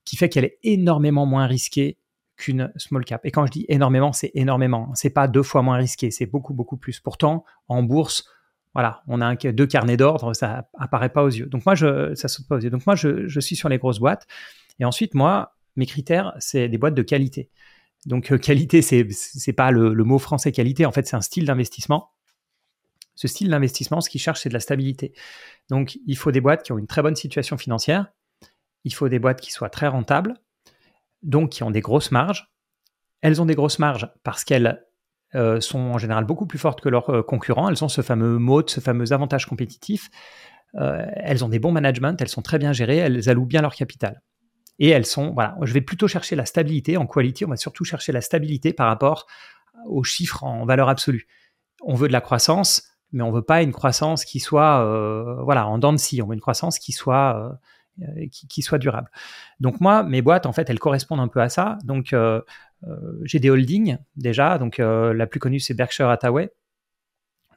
[0.06, 1.98] qui fait qu'elle est énormément moins risquée
[2.36, 3.26] qu'une small cap.
[3.26, 4.92] Et quand je dis énormément, c'est énormément.
[4.96, 7.00] C'est pas deux fois moins risqué, c'est beaucoup, beaucoup plus.
[7.00, 8.26] Pourtant, en bourse,
[8.74, 11.48] voilà, on a deux carnets d'ordre, ça apparaît pas aux yeux.
[11.48, 12.70] Donc moi, ça saute pas aux yeux.
[12.72, 14.26] Donc moi, je suis sur les grosses boîtes.
[14.80, 17.50] Et ensuite, moi, mes critères, c'est des boîtes de qualité.
[18.06, 19.08] Donc, euh, qualité, c'est
[19.48, 22.12] n'est pas le, mot français qualité, en fait, c'est un style d'investissement.
[23.16, 25.14] Ce style d'investissement, ce qu'il cherche, c'est de la stabilité.
[25.70, 28.08] Donc, il faut des boîtes qui ont une très bonne situation financière.
[28.84, 30.36] Il faut des boîtes qui soient très rentables,
[31.24, 32.50] donc qui ont des grosses marges.
[33.22, 34.86] Elles ont des grosses marges parce qu'elles
[35.36, 37.70] euh, sont en général beaucoup plus fortes que leurs euh, concurrents.
[37.70, 40.10] Elles ont ce fameux mode, ce fameux avantage compétitif.
[40.74, 44.22] elles ont des bons managements, elles sont très bien gérées, elles allouent bien leur capital.
[44.80, 47.84] Et elles sont, voilà, je vais plutôt chercher la stabilité en quality, on va surtout
[47.84, 49.28] chercher la stabilité par rapport
[49.86, 51.28] aux chiffres en valeur absolue.
[51.82, 55.68] On veut de la croissance, mais on veut pas une croissance qui soit, euh, voilà,
[55.68, 55.96] en dents.
[55.96, 57.60] On veut une croissance qui soit,
[58.02, 59.10] euh, euh, qui, soit durable.
[59.60, 61.78] Donc moi, mes boîtes, en fait, elles correspondent un peu à ça.
[61.84, 62.16] Donc
[63.24, 64.58] j'ai des holdings déjà.
[64.58, 66.52] Donc la plus connue, c'est Berkshire Hathaway.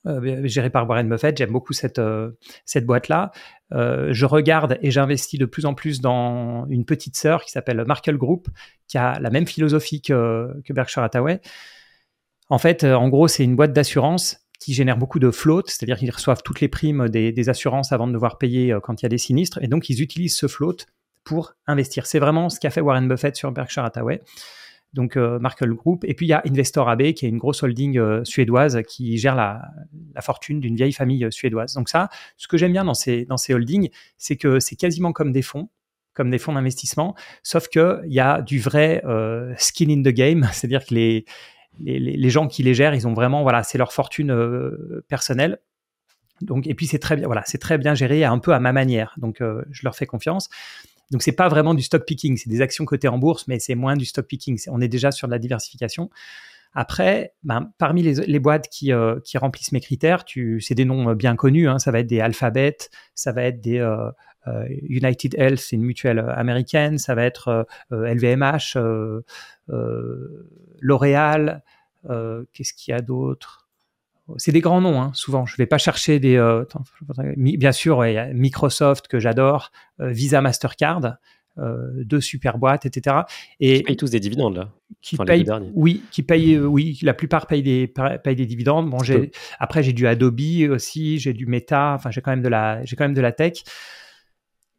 [0.07, 1.37] Euh, géré par Warren Buffett.
[1.37, 2.33] J'aime beaucoup cette, euh,
[2.65, 3.31] cette boîte-là.
[3.73, 7.85] Euh, je regarde et j'investis de plus en plus dans une petite sœur qui s'appelle
[7.87, 8.49] Markel Group,
[8.89, 11.41] qui a la même philosophie que, Berkshire Hathaway.
[12.49, 16.11] En fait, en gros, c'est une boîte d'assurance qui génère beaucoup de float, c'est-à-dire qu'ils
[16.11, 19.09] reçoivent toutes les primes des, des, assurances avant de devoir payer quand il y a
[19.09, 20.77] des sinistres, et donc ils utilisent ce float
[21.25, 22.07] pour investir.
[22.07, 24.21] C'est vraiment ce qu'a fait Warren Buffett sur Berkshire Hathaway.
[24.95, 26.05] Donc Markel Group.
[26.05, 29.35] Et puis il y a Investor AB, qui est une grosse holding suédoise qui gère
[29.35, 29.73] la,
[30.21, 31.75] fortune d'une vieille famille suédoise.
[31.75, 35.43] Donc ça, ce que j'aime bien dans ces, holdings, c'est que c'est quasiment comme des
[35.43, 35.69] fonds
[36.15, 39.03] comme des fonds d'investissement, sauf qu'il y a du vrai
[39.57, 43.63] skin in the game, c'est-à-dire que les, gens qui les gèrent, ils ont vraiment, voilà,
[43.63, 44.35] c'est leur fortune
[45.09, 45.59] personnelle.
[46.43, 48.73] Donc, et puis c'est très bien, voilà, c'est très bien géré, un peu à ma
[48.73, 49.15] manière.
[49.17, 50.51] Donc, je leur fais confiance.
[51.13, 53.75] Donc c'est pas vraiment du stock picking, c'est des actions cotées en bourse, mais c'est
[53.75, 54.59] moins du stock picking.
[54.69, 56.11] On est déjà sur de la diversification.
[56.75, 60.25] Après, ben, parmi les, boîtes qui, euh, qui, LIMplissent mes critères,
[60.61, 61.69] c'est des noms euh, bien connus.
[61.69, 61.79] Hein.
[61.79, 62.79] ça va être des Alphabet,
[63.15, 64.11] ça va être des euh,
[64.89, 68.79] United Health, c'est une mutuelle américaine, ça va être LVMH,
[70.81, 71.63] L'Oréal.
[72.53, 73.62] Qu'est-ce qu'il y a d'autre?
[74.37, 75.47] C'est des grands noms, hein, souvent.
[75.47, 76.37] Je ne vais pas chercher des.
[76.37, 76.65] Euh,
[77.37, 81.17] bien sûr, il y a Microsoft que j'adore, euh, Visa, Mastercard,
[81.59, 83.17] euh, deux super boîtes, etc.
[83.61, 84.71] Et qui payent tous des dividendes là.
[85.01, 88.89] Qui payent, oui, qui payent, oui, la plupart payent des payent des dividendes.
[88.89, 91.95] Bon, j'ai après j'ai du Adobe aussi, j'ai du Meta.
[91.95, 93.65] Enfin, j'ai quand même de la j'ai quand même de la tech.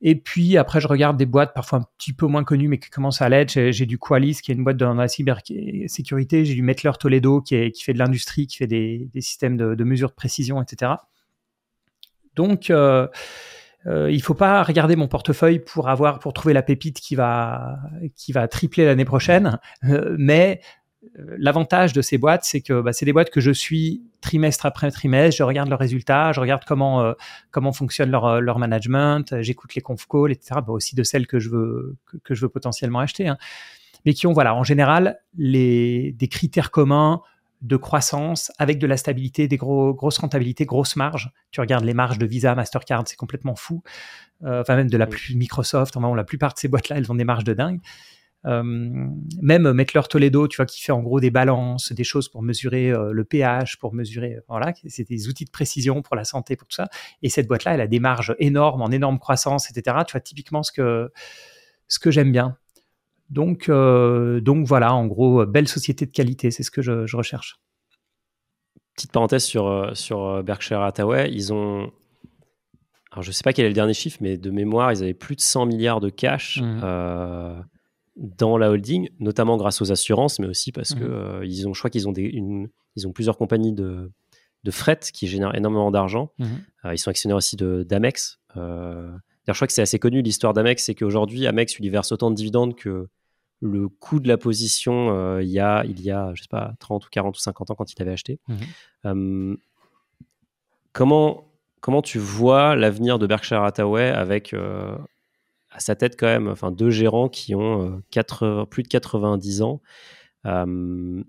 [0.06, 2.90] Et puis après, je regarde des boîtes parfois un petit peu moins connues, mais qui
[2.90, 3.72] commencent à l'être.
[3.72, 6.44] J'ai, du Qualys, qui est une boîte dans la cybersécurité.
[6.44, 10.14] J'ai du Mettler Toledo, qui, fait de l'industrie, qui fait des, systèmes de, mesure de
[10.14, 10.92] précision, etc.
[12.36, 13.08] Donc, euh,
[13.86, 17.78] euh, il faut pas regarder mon portefeuille pour avoir, pour trouver la pépite qui va,
[18.18, 20.60] qui va tripler l'année prochaine, euh, mais
[21.16, 24.90] l'avantage de ces boîtes, c'est que bah, c'est des boîtes que je suis trimestre après
[24.92, 25.38] trimestre.
[25.38, 27.14] Je regarde leurs résultats, je regarde comment euh,
[27.52, 30.62] comment fonctionne leur, euh, leur management, j'écoute les conf calls, etc.
[30.66, 33.38] Bah, aussi de celles que je veux que, je veux potentiellement acheter, hein.
[34.06, 37.22] mais qui ont voilà en général les des critères communs
[37.62, 41.32] de croissance avec de la stabilité, des gros, grosses rentabilités, grosses marges.
[41.52, 43.84] Tu regardes les marges de Visa, Mastercard, c'est complètement fou.
[44.44, 47.16] enfin même de la plus Microsoft, enfin, la plupart de ces boîtes là, elles ont
[47.16, 47.80] des marges de dingue.
[48.46, 48.64] Euh,
[49.42, 52.92] même Mettler Toledo, tu vois, qui fait en gros des balances, des choses pour mesurer
[52.92, 56.68] euh, le pH, pour mesurer, voilà, c'est des outils de précision pour la santé, pour
[56.68, 56.90] tout ça.
[57.22, 59.98] Et cette boîte-là, elle a des marges énormes, en énorme croissance, etc.
[60.08, 61.12] Tu vois, typiquement ce que,
[61.88, 62.58] ce que j'aime bien.
[63.30, 67.18] Donc, euh, donc voilà, en gros, belle société de qualité, c'est ce que je, je,
[67.18, 67.60] recherche.
[68.96, 71.92] Petite parenthèse sur, sur Berkshire Hathaway, ils ont
[73.14, 75.14] alors je ne sais pas quel est le dernier chiffre, mais de mémoire, ils avaient
[75.14, 76.60] plus de 100 milliards de cash.
[76.60, 76.82] Mmh.
[76.84, 77.62] Euh,
[78.16, 81.12] dans la holding, notamment grâce aux assurances, mais aussi parce que mhm.
[81.12, 84.12] euh, ils ont, je crois qu'ils ont des, une, ils ont plusieurs compagnies de,
[84.64, 86.32] de fret qui génèrent énormément d'argent.
[86.38, 86.48] Mhm.
[86.86, 88.40] Euh, ils sont actionnaires aussi de d'Amex.
[88.56, 89.12] Euh,
[89.48, 92.36] je crois que c'est assez connu l'histoire d'Amex, c'est qu'aujourd'hui Amex lui verse autant de
[92.36, 93.08] dividendes que
[93.60, 97.06] le coût de la position il y a, il y a, je sais pas, 30
[97.06, 98.40] ou 40 ou 50 ans quand il avait acheté.
[99.04, 99.58] Mhm.
[100.94, 101.50] comment
[101.82, 104.56] comment tu vois l'avenir de Berkshire Hathaway avec
[105.74, 108.02] à sa tête quand même, enfin deux gérants qui ont
[108.42, 109.82] euh, plus de 90 ans
[110.46, 111.24] euh,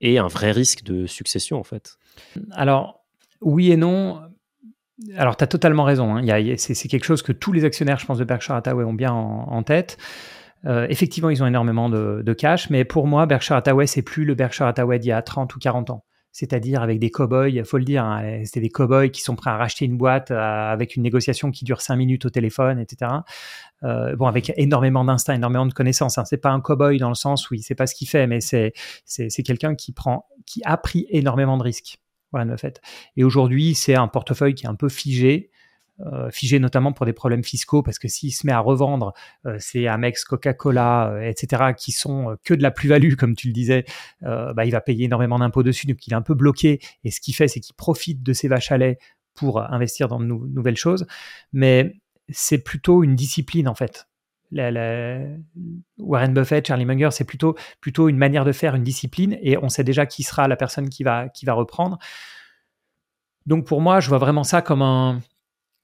[0.00, 1.98] et un vrai risque de succession en fait.
[2.52, 3.04] Alors
[3.40, 4.20] oui et non.
[5.16, 6.16] Alors tu as totalement raison.
[6.16, 6.56] Hein.
[6.56, 9.62] c'est, quelque chose que tous les actionnaires, je pense, de Berkshire Hathaway ont bien en,
[9.62, 9.96] tête.
[10.66, 14.24] Euh, effectivement, ils ont énormément de, de, cash, mais pour moi, Berkshire Hathaway, c'est plus
[14.24, 16.04] le Berkshire Hathaway d'il y a 30 ou 40 ans
[16.38, 19.50] c'est-à-dire avec des cow-boys, il faut le dire, hein, c'était des cow-boys qui sont prêts
[19.50, 23.10] à racheter une boîte euh, avec une négociation qui dure cinq minutes au téléphone, etc.
[23.82, 26.16] Euh, bon, avec énormément d'instinct, énormément de connaissances.
[26.16, 26.24] Hein.
[26.26, 28.40] C'est pas un cow-boy dans le sens où il sait pas ce qu'il fait, mais
[28.40, 28.72] c'est
[29.44, 31.98] quelqu'un qui prend, qui a pris énormément de risques.
[32.30, 32.80] Voilà, fait.
[33.16, 35.50] Et aujourd'hui, c'est un portefeuille qui est un peu figé.
[36.06, 39.14] Euh, figé notamment pour des problèmes fiscaux, parce que s'il se met à revendre
[39.46, 43.52] euh, ces Amex, Coca-Cola, euh, etc., qui sont que de la plus-value, comme tu le
[43.52, 43.84] disais,
[44.20, 46.78] bah, il va payer énormément d'impôts dessus, donc il est un peu bloqué.
[47.02, 48.98] Et ce qu'il fait, c'est qu'il profite de ces vaches à lait
[49.34, 51.06] pour investir dans de nouvelles choses.
[51.52, 51.96] Mais
[52.28, 54.06] c'est plutôt une discipline, en fait.
[54.52, 59.68] Warren Buffett, Charlie Munger, c'est plutôt, plutôt une manière de faire, une discipline, et on
[59.68, 61.98] sait déjà qui sera la personne qui va, qui va reprendre.
[63.46, 65.20] Donc pour moi, je vois vraiment ça comme un,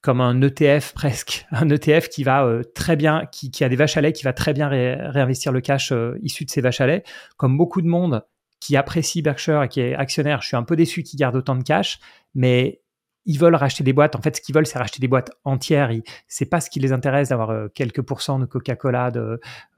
[0.05, 3.97] comme un ETF presque, un ETF qui va euh, très bien, qui, a des vaches
[3.97, 6.87] à lait, qui va très bien réinvestir le cash euh, issu de ces vaches à
[6.87, 7.03] lait.
[7.39, 8.23] Comme beaucoup de monde
[8.61, 11.57] qui apprécie Berkshire et qui est actionnaire, je suis un peu déçu qu'ils gardent autant
[11.57, 12.01] de cash,
[12.35, 12.83] mais
[13.25, 14.15] ils veulent racheter des boîtes.
[14.15, 15.91] En fait, ce qu'ils veulent, c'est racheter des boîtes entières.
[16.29, 19.11] C'est pas ce qui les intéresse d'avoir euh, quelques pourcents de Coca-Cola,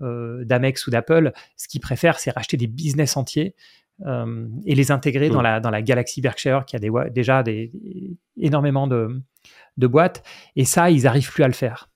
[0.01, 1.33] d'Amex ou d'Apple.
[1.57, 3.55] Ce qu'ils préfèrent, c'est racheter des business entiers.
[4.05, 7.71] et les intégrer dans, la, dans la galaxie Berkshire qui a des, déjà des,
[8.37, 9.23] énormément de,
[9.77, 10.23] de boîtes.
[10.57, 11.91] Et ça, ils n'arrivent plus à le faire.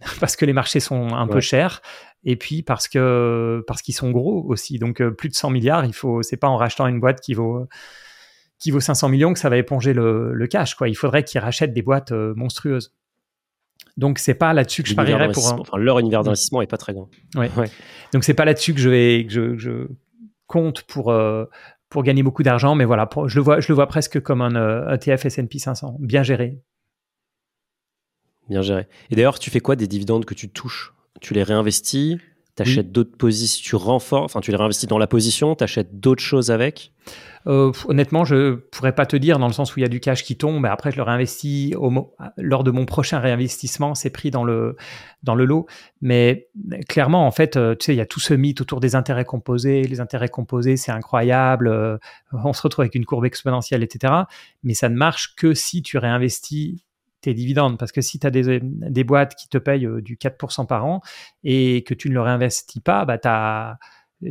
[0.20, 1.82] parce que les marchés sont un peu chers
[2.24, 4.78] et puis parce que parce qu'ils sont gros aussi.
[4.78, 7.34] Donc euh, plus de 100 milliards, il faut c'est pas en rachetant une boîte qui
[7.34, 7.66] vaut
[8.58, 10.88] qui vaut 500 millions que ça va éponger le, cash quoi.
[10.88, 12.94] Il faudrait qu'ils rachètent des boîtes euh, monstrueuses.
[13.96, 15.52] Donc c'est pas là-dessus que je parierais pour.
[15.52, 17.08] Enfin, leur univers d'investissement est pas très grand.
[17.34, 17.50] Ouais.
[18.12, 19.88] Donc c'est pas là-dessus que je vais que je,
[20.46, 21.44] compte pour euh,
[21.88, 24.94] pour gagner beaucoup d'argent, mais voilà, je le vois je le vois presque comme un
[24.94, 26.60] ETF S&P 500, bien géré.
[28.50, 28.86] Bien géré.
[29.10, 30.92] Et d'ailleurs, tu fais quoi des dividendes que tu touches?
[31.20, 32.18] Tu les réinvestis
[32.56, 36.00] tu achètes d'autres positions, tu renforces, enfin tu les réinvestis dans la position, tu achètes
[36.00, 36.92] d'autres choses avec?
[37.46, 40.00] Euh, Honnêtement, je pourrais pas te dire dans le sens où il y a du
[40.00, 44.10] cash qui tombe, mais après je le réinvestis au, lors de mon prochain réinvestissement, c'est
[44.10, 44.76] pris dans le,
[45.22, 45.66] dans le lot.
[46.02, 46.48] Mais
[46.88, 49.24] clairement, en fait, euh, tu sais, il y a tout ce mythe autour des intérêts
[49.24, 49.84] composés.
[49.84, 51.68] Les intérêts composés, c'est incroyable.
[51.68, 51.96] Euh,
[52.32, 54.12] on se retrouve avec une courbe exponentielle, etc.
[54.64, 56.84] Mais ça ne marche que si tu réinvestis
[57.20, 57.78] tes dividendes.
[57.78, 60.84] Parce que si tu as des, des, boîtes qui te payent euh, du 4% par
[60.84, 61.00] an
[61.44, 63.18] et que tu ne le réinvestis pas, bah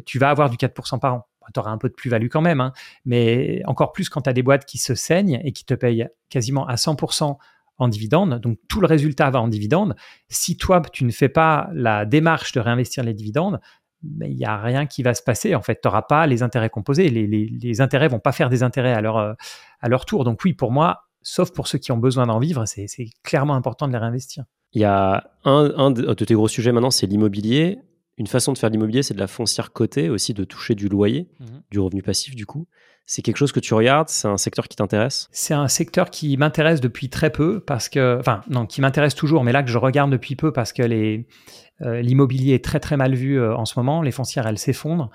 [0.06, 1.28] tu vas avoir du 4% par an.
[1.54, 2.74] Tu auras un peu de plus-value quand même, hein.
[3.06, 6.08] mais encore plus quand tu as des boîtes qui se saignent et qui te payent
[6.30, 7.38] quasiment à 100%
[7.80, 9.96] en dividendes, donc tout le résultat va en dividendes.
[10.28, 13.60] Si toi, tu ne fais pas la démarche de réinvestir les dividendes,
[14.04, 15.56] il n'y a rien qui va se passer.
[15.56, 17.10] En fait, tu n'auras pas les intérêts composés.
[17.10, 19.34] Les, les, les intérêts vont pas faire des intérêts à leur, euh,
[19.82, 20.24] à leur tour.
[20.24, 22.88] Donc oui, pour moi, sauf pour ceux qui ont besoin d'en vivre, c'est
[23.24, 24.46] clairement important de les réinvestir.
[24.74, 27.80] Il y a un, de tes gros sujets maintenant, c'est l'immobilier.
[28.18, 31.30] Une façon de faire l'immobilier, c'est de la foncière cotée, aussi de toucher du loyer,
[31.40, 31.62] mhm.
[31.72, 32.68] du revenu passif du coup.
[33.12, 35.30] C'est quelque chose que tu regardes C'est un secteur qui t'intéresse?
[35.32, 39.44] C'est un secteur qui m'intéresse depuis très peu parce que, enfin, non, qui m'intéresse toujours,
[39.44, 43.16] mais là que je regarde depuis peu parce que euh, l'immobilier est très très mal
[43.16, 44.04] vu euh, en ce moment.
[44.04, 45.10] Les foncières, elles s'effondrent.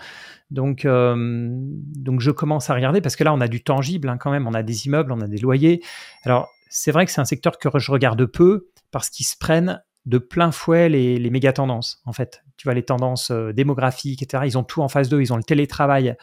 [0.50, 4.18] Donc, euh, donc je commence à regarder parce que là, on a du tangible hein,
[4.18, 4.48] quand même.
[4.48, 5.80] On a des immeubles, on a des loyers.
[6.24, 9.80] Alors, c'est vrai que c'est un secteur que je regarde peu parce qu'ils se prennent
[10.06, 12.44] de plein fouet les, les méga tendances en fait.
[12.56, 14.44] Tu vois les tendances démographiques, etc.
[14.46, 15.20] Ils ont tout en face d'eux.
[15.20, 16.16] Ils ont le télétravail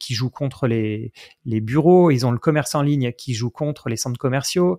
[0.00, 1.12] qui joue contre les,
[1.44, 2.10] les bureaux.
[2.10, 4.78] Ils ont le commerce en ligne qui joue contre les centres commerciaux.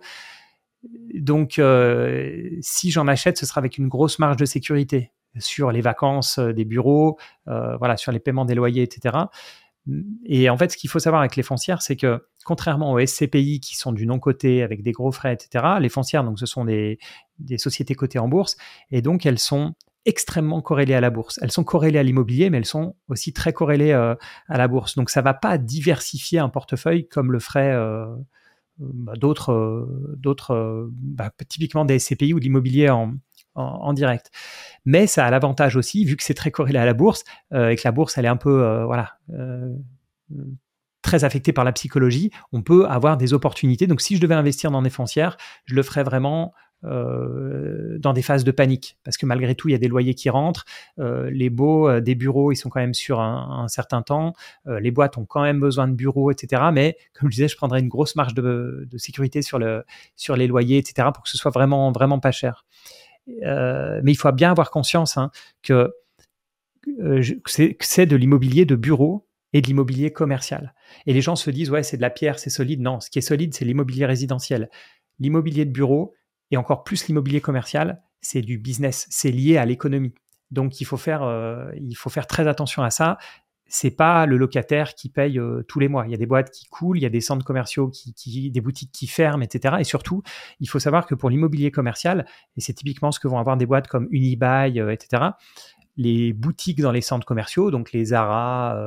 [1.13, 5.81] Donc, euh, si j'en achète, ce sera avec une grosse marge de sécurité sur les
[5.81, 7.17] vacances euh, des bureaux,
[7.47, 9.17] euh, voilà, sur les paiements des loyers, etc.
[10.25, 13.59] Et en fait, ce qu'il faut savoir avec les foncières, c'est que contrairement aux SCPI
[13.59, 16.97] qui sont du non-coté avec des gros frais, etc., les foncières, donc, ce sont des,
[17.57, 18.57] sociétés cotées en bourse
[18.91, 19.73] et donc elles sont
[20.05, 21.39] extrêmement corrélées à la bourse.
[21.41, 24.17] Elles sont corrélées à l'immobilier, mais elles sont aussi très corrélées à
[24.49, 24.95] la bourse.
[24.95, 27.73] Donc ça ne va pas diversifier un portefeuille comme le ferait
[28.77, 34.31] bah, d'autres, euh, d'autres euh, bah, typiquement des SCPI ou de l'immobilier en, direct.
[34.83, 37.77] Mais ça a l'avantage aussi, vu que c'est très corrélé à la bourse, euh, et
[37.77, 39.17] que la bourse, elle est un peu, voilà,
[41.01, 43.87] très affectée par la psychologie, on peut avoir des opportunités.
[43.87, 46.53] Donc, si je devais investir dans des foncières, je le ferais vraiment
[46.85, 50.13] euh, dans des phases de panique, parce que malgré tout, il y a des loyers
[50.13, 50.65] qui rentrent,
[50.99, 54.33] euh, les baux euh, des bureaux, ils sont quand même sur un, certain temps,
[54.65, 56.63] les boîtes ont quand même besoin de bureaux, etc.
[56.71, 59.83] Mais comme je disais, je prendrais une grosse marge de, sécurité sur, le,
[60.15, 62.65] sur les loyers, etc., pour que ce soit vraiment, vraiment pas cher.
[63.27, 65.31] mais il faut bien avoir conscience hein,
[65.63, 65.91] que
[67.47, 70.73] c'est de l'immobilier de bureau et de l'immobilier commercial.
[71.05, 72.81] Et les gens se disent, ouais, c'est de la pierre, c'est solide.
[72.81, 74.69] Non, ce qui est solide, c'est l'immobilier résidentiel.
[75.19, 76.13] L'immobilier de bureau,
[76.51, 80.13] et encore plus l'immobilier commercial, c'est du business, c'est lié à l'économie.
[80.51, 83.17] Donc il faut faire, euh, il faut faire très attention à ça.
[83.67, 86.05] C'est pas le locataire qui paye euh, tous les mois.
[86.05, 88.61] Il y a des boîtes qui coulent, il y a des centres commerciaux qui, des
[88.61, 89.77] boutiques qui ferment, etc.
[89.79, 90.21] Et surtout,
[90.59, 93.65] il faut savoir que pour l'immobilier commercial, et c'est typiquement ce que vont avoir des
[93.65, 95.23] boîtes comme Unibail, euh, etc.
[95.97, 98.77] Les boutiques dans les centres commerciaux, donc les Zara,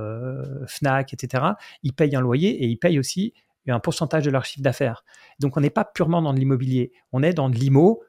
[0.66, 1.42] Fnac, etc.
[1.83, 3.33] Ils payent un loyer et ils payent aussi
[3.66, 5.05] un pourcentage de leur chiffre d'affaires.
[5.40, 8.03] Donc on n'est pas purement dans de l'immobilier, on est dans de l'IMO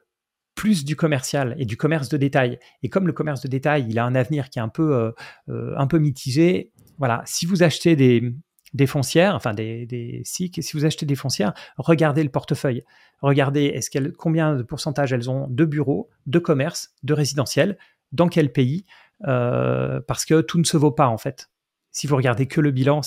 [0.54, 2.58] plus du commercial et du commerce de détail.
[2.82, 5.10] Et comme le commerce de détail, il a un avenir qui est un peu, euh,
[5.48, 10.84] euh, un peu mitigé, voilà, si vous achetez des, foncières, enfin des, des si vous
[10.84, 12.84] achetez des foncières, regardez le portefeuille.
[13.22, 17.78] Regardez est-ce qu'elles, combien de pourcentage elles ont de bureaux, de commerce, de résidentiel,
[18.12, 18.84] dans quel pays,
[19.26, 21.50] euh, parce que tout ne se vaut pas en fait.
[21.90, 23.00] Si vous regardez que le bilan,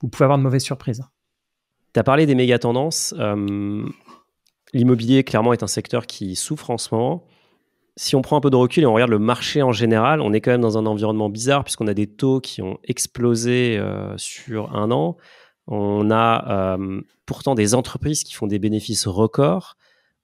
[0.00, 1.02] vous pouvez avoir de mauvaises surprises.
[1.94, 3.14] Tu as parlé des méga tendances.
[3.18, 3.86] Euh,
[4.72, 7.24] l'immobilier, clairement, est un secteur qui souffre en ce moment.
[7.96, 10.32] Si on prend un peu de recul et on regarde le marché en général, on
[10.32, 14.12] est quand même dans un environnement bizarre puisqu'on a des taux qui ont explosé euh,
[14.18, 15.16] sur un an.
[15.68, 19.76] On a euh, pourtant des entreprises qui font des bénéfices records.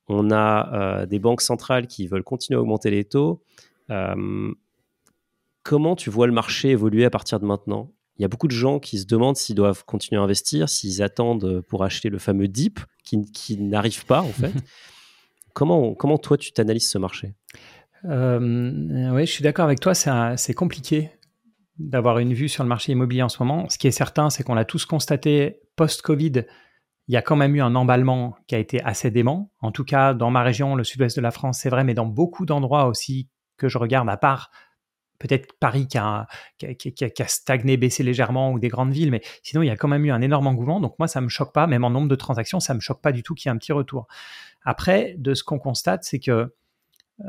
[0.08, 3.44] On a des banques centrales qui veulent continuer à augmenter les taux.
[5.62, 7.92] comment tu vois le marché évoluer à partir de maintenant?
[8.20, 11.02] Il y a beaucoup de gens qui se demandent s'ils doivent continuer à investir, s'ils
[11.02, 14.52] attendent pour acheter le fameux dip qui, qui n'arrive pas en fait.
[15.54, 17.32] comment, comment toi tu t'analyses ce marché?
[18.04, 21.10] Euh, Oui, je suis d'accord avec toi, c'est compliqué
[21.78, 23.70] d'avoir une vue sur le marché immobilier en ce moment.
[23.70, 26.44] Ce qui est certain, c'est qu'on l'a tous constaté post-Covid,
[27.08, 29.50] il y a quand même eu un emballement qui a été assez dément.
[29.62, 32.04] En tout cas, dans ma région, le sud-ouest de la France, c'est vrai, mais dans
[32.04, 34.50] beaucoup d'endroits aussi que je regarde, à part
[35.20, 36.26] peut-être Paris qui a,
[37.28, 40.10] stagné, baissé légèrement, ou des grandes villes, mais sinon, il y a quand même eu
[40.10, 40.80] un énorme engouement.
[40.80, 43.12] Donc moi, ça me choque pas, même en nombre de transactions, ça me choque pas
[43.12, 44.08] du tout qu'il y ait un petit retour.
[44.64, 46.52] Après, de ce qu'on constate, c'est que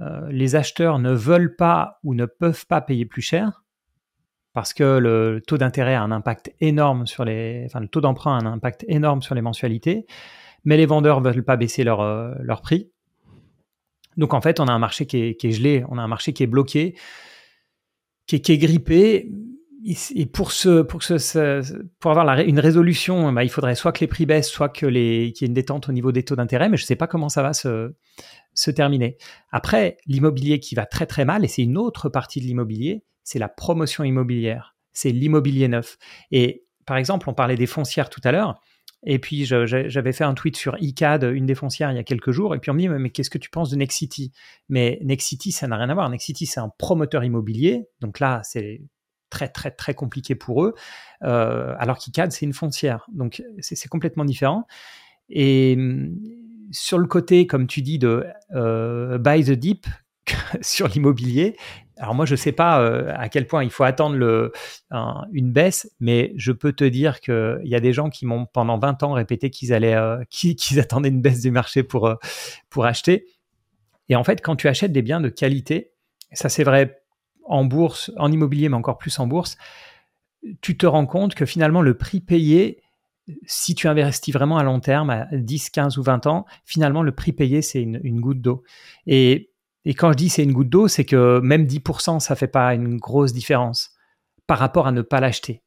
[0.02, 3.62] euh, les acheteurs ne veulent pas ou ne peuvent pas payer plus cher
[4.54, 8.38] parce que le taux d'intérêt a un impact énorme sur les, enfin le taux d'emprunt
[8.38, 10.06] a un impact énorme sur les mensualités,
[10.66, 12.92] mais les vendeurs veulent pas baisser leur, euh, prix.
[14.18, 16.44] Donc en fait, on a un marché qui est, gelé, on a un marché qui
[16.44, 16.96] est bloqué,
[18.32, 19.30] qui est, qui grippé.
[20.16, 24.08] Et pour, ce, pour, ce, pour avoir une résolution, bah, il faudrait soit que les
[24.08, 26.84] prix baissent, soit qu'il y ait une détente au niveau des taux d'intérêt, mais je
[26.84, 27.92] ne sais pas comment ça va se,
[28.54, 29.18] se terminer.
[29.52, 33.40] Après, l'immobilier qui va très très mal, et c'est une autre partie de l'immobilier, c'est
[33.40, 35.98] la promotion immobilière, c'est l'immobilier neuf.
[36.30, 38.62] Et par exemple, on parlait des foncières tout à l'heure,
[39.04, 42.32] et puis j'avais fait un tweet sur ICAD, une des foncières, il y a quelques
[42.32, 44.32] jours, et puis on me dit, mais qu'est-ce que tu penses de Nexity
[44.70, 46.10] Mais Nexity, ça n'a rien à voir.
[46.10, 48.82] Nexity, c'est un promoteur immobilier, donc là, c'est
[49.32, 50.76] très très très compliqué pour eux,
[51.24, 53.08] euh, alors qu'ICAD, c'est une foncière.
[53.12, 54.68] Donc c'est complètement différent.
[55.30, 56.16] Et hum,
[56.72, 59.88] sur le côté, comme tu dis, de euh, buy the deep
[60.62, 61.56] sur l'immobilier,
[62.02, 64.52] alors moi, je ne sais pas euh, à quel point il faut attendre
[65.32, 68.80] une baisse, mais je peux te dire qu'il y a des gens qui m'ont pendant
[68.80, 72.16] 20 ans répété qu'ils allaient, euh, qu'ils, attendaient une baisse du marché pour, euh,
[72.72, 73.28] pour acheter.
[74.10, 75.92] Et en fait, quand tu achètes des biens de qualité,
[76.32, 77.04] ça c'est vrai
[77.46, 79.56] en bourse, en immobilier, mais encore plus en bourse,
[80.62, 82.82] tu te rends compte que finalement le prix payé,
[83.46, 87.12] si tu investis vraiment à long terme, à 10, 15 ou 20 ans, finalement le
[87.12, 88.64] prix payé, c'est une, une goutte d'eau.
[89.06, 89.51] Et
[89.86, 92.74] et quand je dis c'est une goutte d'eau, c'est que même 10%, ça fait pas
[92.74, 93.92] une grosse différence
[94.48, 95.64] par rapport à ne pas l'acheter.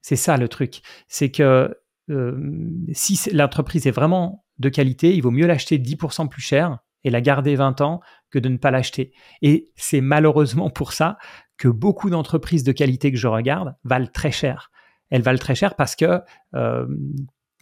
[0.00, 0.82] C'est ça le truc.
[1.08, 1.76] C'est que
[2.10, 7.10] euh, si l'entreprise est vraiment de qualité, il vaut mieux l'acheter 10% plus cher et
[7.10, 8.00] la garder 20 ans
[8.30, 9.12] que de ne pas l'acheter.
[9.42, 11.18] Et c'est malheureusement pour ça
[11.56, 14.70] que beaucoup d'entreprises de qualité que je regarde valent très cher.
[15.10, 16.20] Elles valent très cher parce que
[16.54, 16.86] euh,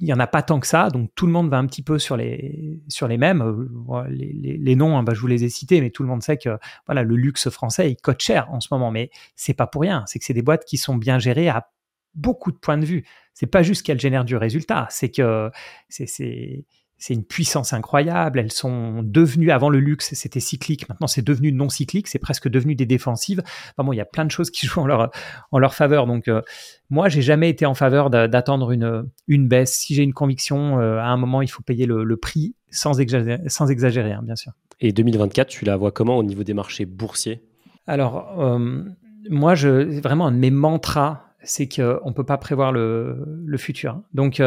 [0.01, 1.83] il n'y en a pas tant que ça, donc tout le monde va un petit
[1.83, 2.81] peu sur les,
[3.19, 3.43] mêmes.
[3.43, 6.39] Euh, les, noms, hein, bah, je vous les ai cités, mais tout le monde sait
[6.39, 8.91] que voilà, le luxe français, il cote cher en ce moment.
[8.91, 11.69] Mais c'est pas pour rien, c'est que c'est des boîtes qui sont bien gérées à
[12.15, 13.05] beaucoup de points de vue.
[13.35, 15.51] C'est pas juste qu'elles génèrent du résultat, c'est que
[15.89, 16.65] c'est
[17.01, 18.39] c'est une puissance incroyable.
[18.39, 20.87] Elles sont devenues, avant le luxe, c'était cyclique.
[20.91, 22.07] Maintenant, c'est devenu non cyclique.
[22.07, 23.43] C'est presque devenu des défensives.
[23.43, 25.11] Enfin bon, il y a plein de choses qui jouent en leur,
[25.51, 26.07] en leur faveur.
[26.07, 26.43] Donc, euh,
[26.91, 29.79] moi, j'ai jamais été en faveur d'attendre une, une baisse.
[29.79, 33.41] Si j'ai une conviction, euh, à un moment, il faut payer le, prix sans exagérer,
[33.47, 34.53] sans exagérer hein, bien sûr.
[34.81, 37.43] Et 2024, tu la vois comment au niveau des marchés boursiers?
[37.87, 38.83] Alors, euh,
[39.31, 43.57] moi, je, vraiment, un de mes mantras, c'est qu'on ne peut pas prévoir le, le
[43.57, 44.03] futur.
[44.13, 44.43] Donc,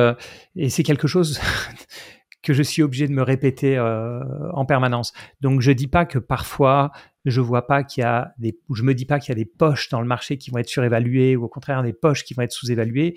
[0.55, 1.39] et c'est quelque chose
[2.43, 4.21] que je suis obligé de me répéter euh,
[4.51, 5.13] en permanence.
[5.41, 6.91] Donc je dis pas que parfois
[7.25, 9.45] je vois pas qu'il y a des, je me dis pas qu'il y a des
[9.45, 12.41] poches dans le marché qui vont être surévaluées ou au contraire des poches qui vont
[12.43, 13.15] être sous-évaluées.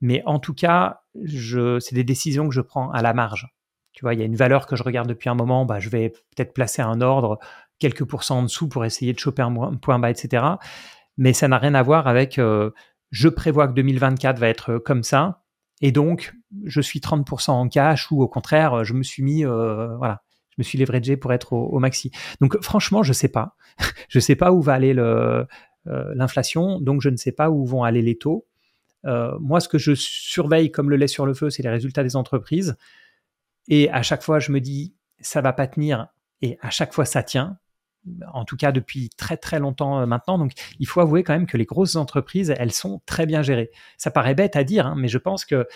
[0.00, 3.48] Mais en tout cas, je, c'est des décisions que je prends à la marge.
[3.92, 5.88] Tu vois, il y a une valeur que je regarde depuis un moment, bah, je
[5.88, 7.40] vais peut-être placer un ordre
[7.78, 10.44] quelques pourcents en dessous pour essayer de choper un point bas, etc.
[11.16, 12.70] Mais ça n'a rien à voir avec euh,
[13.10, 15.42] je prévois que 2024 va être comme ça
[15.80, 19.96] et donc je suis 30% en cash ou au contraire je me suis mis euh,
[19.96, 22.10] voilà je me suis leveragé pour être au, maxi.
[22.40, 23.54] Donc franchement je sais pas.
[24.08, 25.46] Je sais pas où va aller le,
[25.86, 26.80] euh, l'inflation.
[26.80, 28.44] Donc je ne sais pas où vont aller les taux.
[29.04, 32.02] Euh, moi ce que je surveille comme le lait sur le feu c'est les résultats
[32.02, 32.76] des entreprises.
[33.68, 36.08] Et à chaque fois je me dis ça va pas tenir.
[36.42, 37.58] Et à chaque fois ça tient
[38.32, 40.38] en tout cas depuis très très longtemps maintenant.
[40.38, 43.70] Donc il faut avouer quand même que les grosses entreprises, elles sont très bien gérées.
[43.96, 45.66] Ça paraît bête à dire, hein, mais je pense que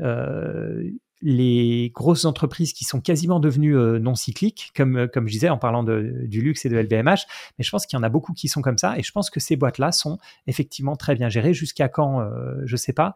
[0.00, 0.90] euh,
[1.22, 5.50] les grosses entreprises qui sont quasiment devenues euh, non cycliques, comme, euh, comme je disais
[5.50, 7.26] en parlant de, du luxe et de LVMH,
[7.58, 9.28] mais je pense qu'il y en a beaucoup qui sont comme ça, et je pense
[9.28, 11.52] que ces boîtes-là sont effectivement très bien gérées.
[11.52, 12.26] Jusqu'à quand,
[12.64, 13.14] je ne sais pas,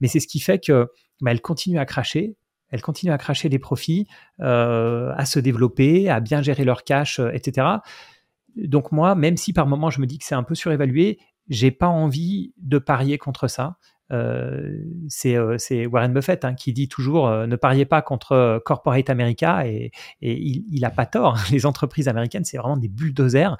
[0.00, 0.90] mais c'est ce qui fait que
[1.20, 2.34] bah, elles continuent à cracher,
[2.74, 4.08] elles continuent à cracher des profits,
[4.40, 7.68] à se développer, à bien gérer leur cash, etc.
[8.56, 11.18] Donc moi, même si par moment je me dis que c'est un peu surévalué,
[11.48, 13.76] j'ai pas envie de parier contre ça.
[14.12, 14.80] Euh,
[15.24, 19.66] euh, c'est Warren Buffett hein, qui dit toujours euh, ne pariez pas contre Corporate America
[19.66, 21.38] et, il n'a pas tort.
[21.52, 23.56] Les entreprises américaines, c'est vraiment des bulldozers.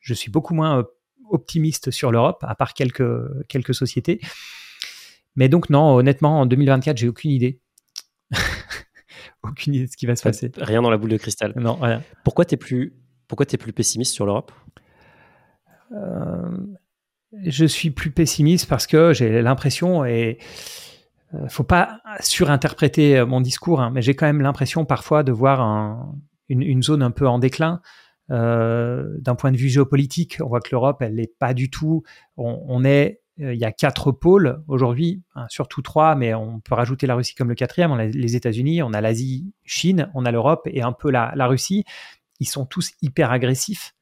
[0.00, 0.84] Je suis beaucoup moins
[1.30, 4.20] optimiste sur l'Europe, à part quelques, quelques sociétés.
[5.34, 7.60] Mais donc, non, honnêtement, en 2024, j'ai aucune idée.
[9.42, 10.50] Aucune idée de ce qui va se passer.
[10.56, 11.52] Rien dans la boule de cristal.
[11.56, 12.02] Non, rien.
[12.24, 12.94] Pourquoi tu es, plus,
[13.28, 14.52] pourquoi es plus pessimiste sur l'Europe?
[17.44, 20.38] Je suis plus pessimiste parce que j'ai l'impression et
[21.34, 26.12] euh, faut pas surinterpréter mon discours, hein, mais j'ai quand même l'impression parfois de voir
[26.48, 27.80] une, zone un peu en déclin.
[28.28, 32.02] D'un point de vue géopolitique, on voit que l'Europe, elle n'est pas du tout.
[32.36, 37.06] On, est, il y a quatre pôles aujourd'hui, hein, surtout trois, mais on peut rajouter
[37.06, 37.90] la Russie comme le quatrième.
[37.90, 41.32] On a les États-Unis, on a l'Asie, Chine, on a l'Europe et un peu la,
[41.34, 41.84] la Russie.
[42.40, 43.94] Ils sont tous hyper agressifs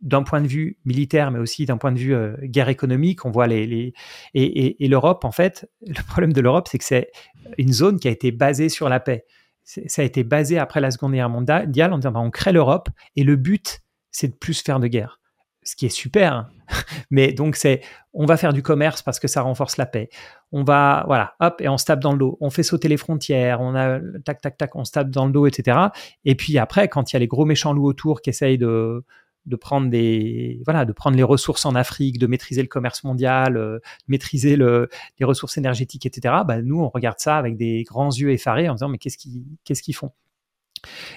[0.00, 3.30] d'un point de vue militaire, mais aussi d'un point de vue euh, guerre économique, on
[3.30, 3.94] voit les,
[4.34, 7.10] et, l'Europe, en fait, le problème de l'Europe, c'est que c'est
[7.58, 9.24] une zone qui a été basée sur la paix.
[9.64, 12.88] Ça a été basé après la Seconde Guerre mondiale en disant bah, on crée l'Europe
[13.16, 13.80] et le but,
[14.12, 15.18] c'est de plus faire de guerre.
[15.64, 16.48] Ce qui est super, hein.
[17.10, 17.80] mais donc c'est
[18.12, 20.08] on va faire du commerce parce que ça renforce la paix.
[20.52, 22.38] On va voilà, hop et on se tape dans le dos.
[22.40, 23.60] On fait sauter les frontières.
[23.60, 25.78] On a tac tac tac, on se tape dans le dos, etc.
[26.24, 29.04] Et puis après, quand il y a les gros méchants loups autour qui essayent de
[29.46, 33.56] de prendre des voilà de prendre les ressources en Afrique, de maîtriser le commerce mondial,
[33.56, 34.88] euh, maîtriser le,
[35.18, 36.34] les ressources énergétiques, etc.
[36.46, 39.44] Bah, nous on regarde ça avec des grands yeux effarés en disant mais qu'est-ce qu'ils
[39.64, 40.12] qu'est-ce qu'ils font?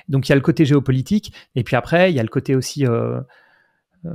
[0.08, 2.56] Donc il y a le côté géopolitique et puis après il y a le côté
[2.56, 3.20] aussi euh,
[4.06, 4.12] euh,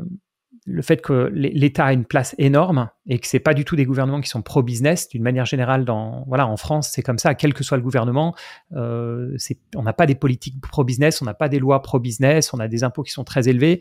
[0.66, 3.84] le fait que l'État a une place énorme et que c'est pas du tout des
[3.84, 5.84] gouvernements qui sont pro-business d'une manière générale.
[5.84, 7.34] Dans voilà, en France, c'est comme ça.
[7.34, 8.34] Quel que soit le gouvernement,
[8.74, 9.36] euh,
[9.76, 12.82] on n'a pas des politiques pro-business, on n'a pas des lois pro-business, on a des
[12.82, 13.80] impôts qui sont très élevés.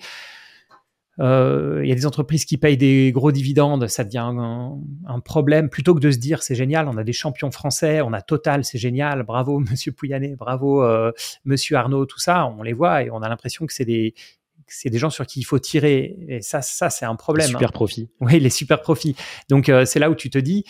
[1.20, 5.70] Euh, il y a des entreprises qui payent des gros dividendes, ça devient un, problème.
[5.70, 8.66] Plutôt que de se dire c'est génial, on a des champions français, on a Total,
[8.66, 11.12] c'est génial, bravo Monsieur Pouyanné, bravo euh,
[11.46, 14.16] Monsieur Arnaud, tout ça, on les voit et on a l'impression que c'est des
[14.68, 16.18] c'est des gens sur qui il faut tirer.
[16.28, 17.48] Et ça, ça c'est un problème.
[17.48, 17.72] Les super hein.
[17.72, 18.10] profits.
[18.22, 19.16] Oui, les super profits.
[19.50, 20.66] Donc, euh, c'est là où tu te dis,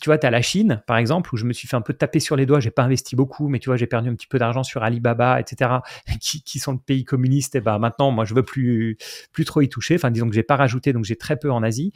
[0.00, 1.94] tu vois, tu as la Chine, par exemple, où je me suis fait un peu
[1.94, 2.58] taper sur les doigts.
[2.58, 5.40] J'ai pas investi beaucoup, mais tu vois, j'ai perdu un petit peu d'argent sur Alibaba,
[5.40, 5.70] etc.,
[6.20, 7.54] qui, sont le pays communiste.
[7.54, 8.98] Et ben maintenant, moi, je veux plus,
[9.32, 9.94] plus trop y toucher.
[9.94, 11.92] Enfin, disons que j'ai pas rajouté, donc j'ai très peu en Asie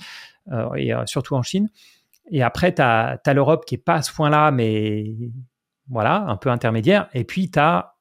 [0.52, 1.70] euh, et euh, surtout en Chine.
[2.30, 5.14] Et après, tu as, as l'Europe qui est pas à ce point-là, mais
[5.88, 7.08] voilà, un peu intermédiaire.
[7.14, 7.96] Et puis, tu as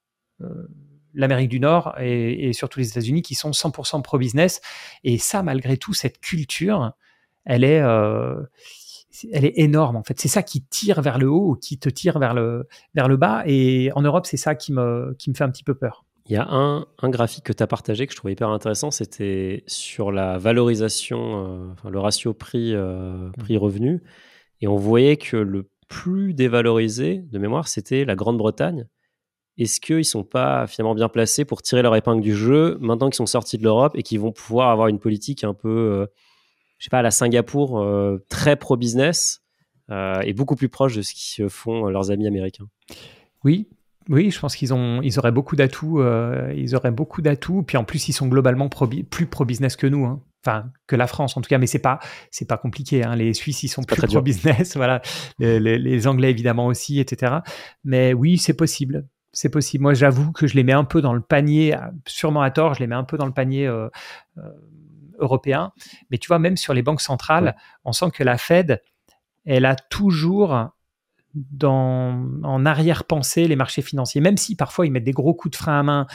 [1.14, 4.62] l'Amérique du Nord et, surtout les États-Unis qui sont 100% pro-business.
[5.04, 6.92] Et ça, malgré tout, cette culture,
[7.46, 8.42] elle est, euh,
[9.32, 10.20] elle est énorme en fait.
[10.20, 13.18] C'est ça qui tire vers le haut ou qui te tire vers le, vers le
[13.18, 13.44] bas.
[13.46, 16.06] Et en Europe, c'est ça qui me, qui me fait un petit peu peur.
[16.28, 18.92] Il y a un, un graphique que tu as partagé que je trouvais hyper intéressant,
[18.92, 23.32] c'était sur la valorisation, euh, enfin, le ratio prix, euh, mmh.
[23.40, 24.04] prix revenu.
[24.62, 28.88] Et on voyait que le plus dévalorisé de mémoire, c'était la Grande-Bretagne
[29.62, 33.10] est-ce qu'ils ne sont pas finalement bien placés pour tirer leur épingle du jeu maintenant
[33.10, 36.06] qu'ils sont sortis de l'Europe et qu'ils vont pouvoir avoir une politique un peu, euh,
[36.80, 39.44] je sais pas, à la Singapour, euh, très pro-business
[39.92, 42.66] euh, et beaucoup plus proche de ce qui font leurs amis américains?
[43.44, 43.70] Oui,
[44.10, 46.02] oui, je pense qu'ils ont, ils auraient beaucoup d'atouts.
[46.56, 47.62] ils auraient beaucoup d'atouts.
[47.62, 50.06] Puis en plus, ils sont globalement plus pro-business que nous.
[50.06, 50.24] Hein.
[50.44, 52.00] Enfin, que la France en tout cas, mais c'est pas,
[52.32, 53.04] c'est pas compliqué.
[53.04, 53.16] Hein.
[53.16, 55.04] Les Suisses, ils sont plus pro-business, voilà.
[55.38, 57.36] Les, les, Anglais évidemment aussi, etc.
[57.84, 59.84] Mais oui, c'est possible c'est possible.
[59.84, 61.76] Moi, j'avoue que je les mets un peu dans le panier,
[62.08, 63.90] sûrement à tort, je les mets un peu dans le panier euh,
[64.38, 64.42] euh,
[65.20, 65.72] européen.
[66.10, 67.56] Mais tu vois, même sur les banques centrales,
[67.86, 68.82] on sent que la Fed,
[69.46, 70.72] elle a toujours
[71.34, 75.56] dans, en arrière-pensée les marchés financiers, même si parfois ils mettent des gros coups de
[75.56, 76.08] frein à main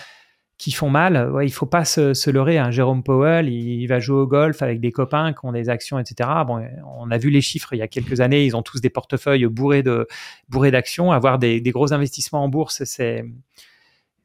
[0.58, 2.58] qui font mal, ouais, il faut pas se, leurrer.
[2.58, 2.70] Hein.
[2.70, 6.30] Jérôme Powell, il, va jouer au golf avec des copains qui ont des actions, etc.
[6.46, 6.66] Bon,
[6.98, 8.44] on a vu les chiffres il y a quelques années.
[8.44, 10.06] Ils ont tous des portefeuilles bourrés de
[10.48, 11.12] bourrés d'actions.
[11.12, 13.24] Avoir des, des, gros investissements en bourse, c'est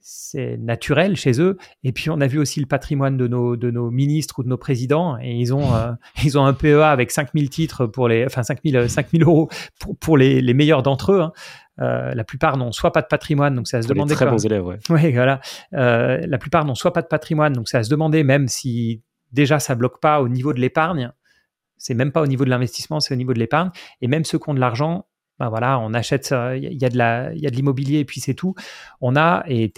[0.04, 1.58] c'est naturel chez eux.
[1.84, 4.50] Et puis on a vu aussi le patrimoine de nos, de nos ministres ou de
[4.50, 5.18] nos présidents.
[5.22, 5.92] Et ils ont, euh,
[6.24, 10.18] ils ont un PEA avec 5000 titres pour les, enfin 5000, 5000 euros pour, pour
[10.18, 11.22] les, les meilleurs d'entre eux.
[11.22, 11.34] Hein.
[11.80, 14.13] Euh, la plupart n'ont soit pas de patrimoine, donc ça se demander.
[14.15, 14.78] Très bons élèves, ouais.
[14.89, 15.39] Oui, voilà.
[15.74, 19.01] Euh, la plupart n'ont soit pas de patrimoine, donc ça se demander même si
[19.32, 21.11] déjà ça bloque pas au niveau de l'épargne.
[21.78, 23.72] C'est même pas au niveau de l'investissement, c'est au niveau de l'épargne.
[24.01, 25.07] Et même ceux qui ont de l'argent,
[25.39, 28.05] ben voilà, on achète, il y a de la, il y a de l'immobilier et
[28.05, 28.53] puis c'est tout.
[28.99, 29.72] On a et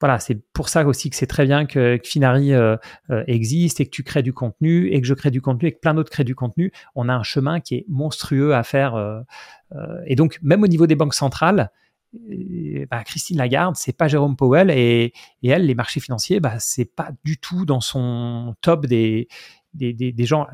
[0.00, 2.76] voilà, c'est pour ça aussi que c'est très bien que, Finari euh,
[3.26, 5.80] existe et que tu crées du contenu et que je crée du contenu et que
[5.80, 6.72] plein d'autres créent du contenu.
[6.94, 8.96] On a un chemin qui est monstrueux à faire
[9.74, 11.70] euh, et donc, même au niveau des banques centrales,
[12.14, 16.84] euh, bah, Christine Lagarde, c'est pas Jérôme Powell et, elle, les marchés financiers, bah, c'est
[16.84, 19.28] pas du tout dans son top des,
[19.74, 20.46] des, gens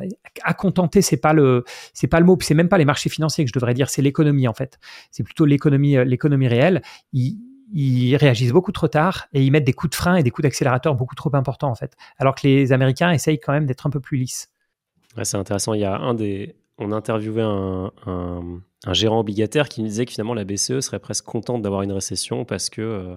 [0.43, 1.03] à contenter.
[1.03, 1.65] C'est pas le
[1.95, 2.37] c'est pas le mot.
[2.41, 3.89] C'est même pas les marchés financiers que je devrais dire.
[3.89, 4.79] C'est l'économie en fait.
[5.11, 6.83] C'est plutôt l'économie euh, l'économie réelle.
[7.73, 10.45] Ils réagissent beaucoup trop tard et ils mettent des coups de frein et des coups
[10.45, 11.97] d'accélérateur beaucoup trop importants en fait.
[12.19, 14.51] Alors que les Américains essayent quand même d'être un peu plus lisses.
[15.23, 15.75] c'est intéressant.
[15.75, 17.93] Il y a un des on a interviewé un,
[18.85, 21.93] un gérant obligataire qui nous disait que finalement la BCE serait presque contente d'avoir une
[21.93, 23.17] récession parce que euh,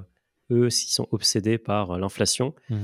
[0.52, 2.78] eux, s'ils sont obsédés par euh, l'inflation, mmh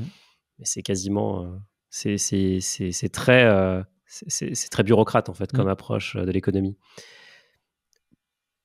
[0.63, 1.57] c'est quasiment, euh,
[1.89, 5.69] c'est très, c'est très bureaucrate en fait comme mmh.
[5.69, 6.77] approche de l'économie.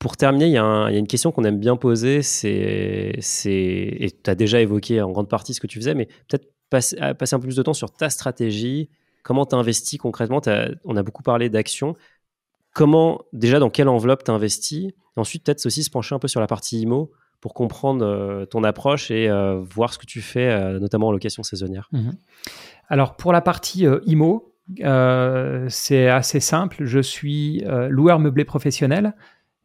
[0.07, 3.19] Pour terminer, il y, a une question qu'on aime bien poser, c'est,
[3.51, 6.97] et tu as déjà évoqué en grande partie ce que tu faisais, mais peut-être passer,
[7.01, 8.89] un peu plus de temps sur ta stratégie,
[9.25, 10.41] comment tu investis concrètement.
[10.85, 11.97] on a beaucoup parlé d'actions.
[12.73, 16.41] Comment, déjà, dans quelle enveloppe tu investis Ensuite, peut-être aussi se pencher un peu sur
[16.41, 20.53] la partie IMO pour comprendre euh, ton approche et euh, voir ce que tu fais,
[20.53, 21.89] euh, notamment en location saisonnière.
[21.91, 22.13] Mhm.
[22.89, 24.55] Alors, pour la partie IMO,
[25.69, 26.85] c'est assez simple.
[26.85, 29.17] Je suis loueur meublé professionnel,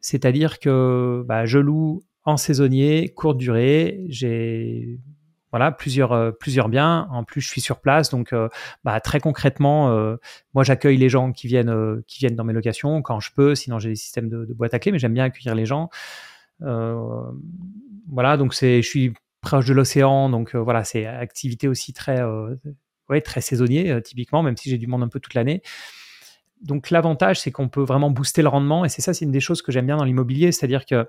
[0.02, 4.04] c'est-à-dire que bah, je loue en saisonnier, courte durée.
[4.08, 5.00] J'ai
[5.50, 7.08] voilà plusieurs plusieurs biens.
[7.10, 8.34] En plus, je suis sur place, donc
[8.84, 9.88] bah, très concrètement,
[10.54, 13.54] moi j'accueille les gens qui viennent qui viennent dans mes locations quand je peux.
[13.54, 15.88] Sinon, j'ai des systèmes de, boîte à clés, mais j'aime bien accueillir les gens.
[16.64, 17.22] Euh,
[18.08, 22.54] voilà, donc je suis proche de l'océan, donc euh, voilà, c'est activité aussi très, euh,
[23.08, 25.62] ouais, très saisonnier typiquement, même si j'ai du monde un peu toute l'année.
[26.62, 29.40] Donc l'avantage, c'est qu'on peut vraiment booster le rendement, et c'est ça, c'est une des
[29.40, 31.08] choses que j'aime bien dans l'immobilier, c'est-à-dire que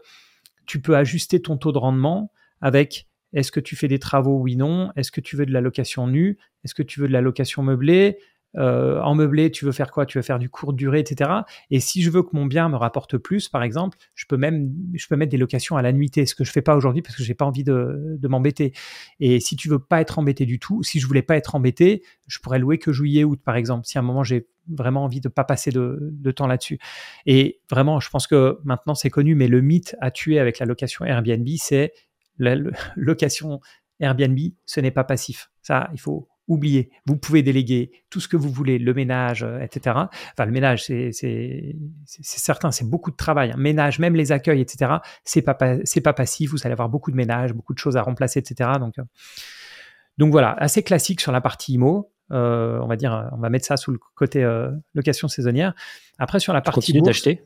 [0.66, 2.32] tu peux ajuster ton taux de rendement
[2.62, 4.92] avec est-ce que tu fais des travaux, oui, non?
[4.96, 6.38] Est-ce que tu veux de la location nue?
[6.64, 8.18] Est-ce que tu veux de la location meublée?
[8.56, 10.06] Euh, en meublé, tu veux faire quoi?
[10.06, 11.32] Tu veux faire du court durée, etc.
[11.72, 14.72] Et si je veux que mon bien me rapporte plus, par exemple, je peux même
[14.94, 17.16] je peux mettre des locations à la nuitée, ce que je fais pas aujourd'hui parce
[17.16, 18.74] que j'ai pas envie de, m'embêter.
[19.20, 22.04] Et si tu veux pas être embêté du tout, si je voulais pas être embêté,
[22.28, 23.88] je pourrais louer que juillet août, par exemple.
[23.88, 26.80] Si un moment j'ai vraiment envie de pas passer de, temps là-dessus.
[27.26, 30.66] Et vraiment, je pense que maintenant c'est connu, mais le mythe à tuer avec la
[30.66, 31.94] location Airbnb, c'est
[32.38, 32.56] la
[32.96, 33.60] location
[34.00, 35.52] Airbnb, ce n'est pas passif.
[35.62, 36.92] Ça, il faut oubliez.
[37.06, 39.96] Vous pouvez déléguer tout ce que vous voulez, le ménage, euh, etc.
[40.32, 41.12] Enfin, le ménage, c'est
[42.06, 43.52] certain, c'est beaucoup de travail.
[43.52, 43.58] Hein.
[43.58, 44.96] Ménage, même les accueils, etc.
[45.24, 46.52] C'est pas pas passif.
[46.52, 48.72] Vous allez avoir beaucoup de ménage, beaucoup de choses à remplacer, etc.
[48.80, 49.04] Donc, euh,
[50.18, 52.10] donc voilà, assez classique sur la partie IMO.
[52.34, 54.44] Euh, on va dire, on va mettre ça sous le côté
[54.94, 55.74] location saisonnière.
[56.18, 57.44] Après, sur la partie tu continues d'acheter?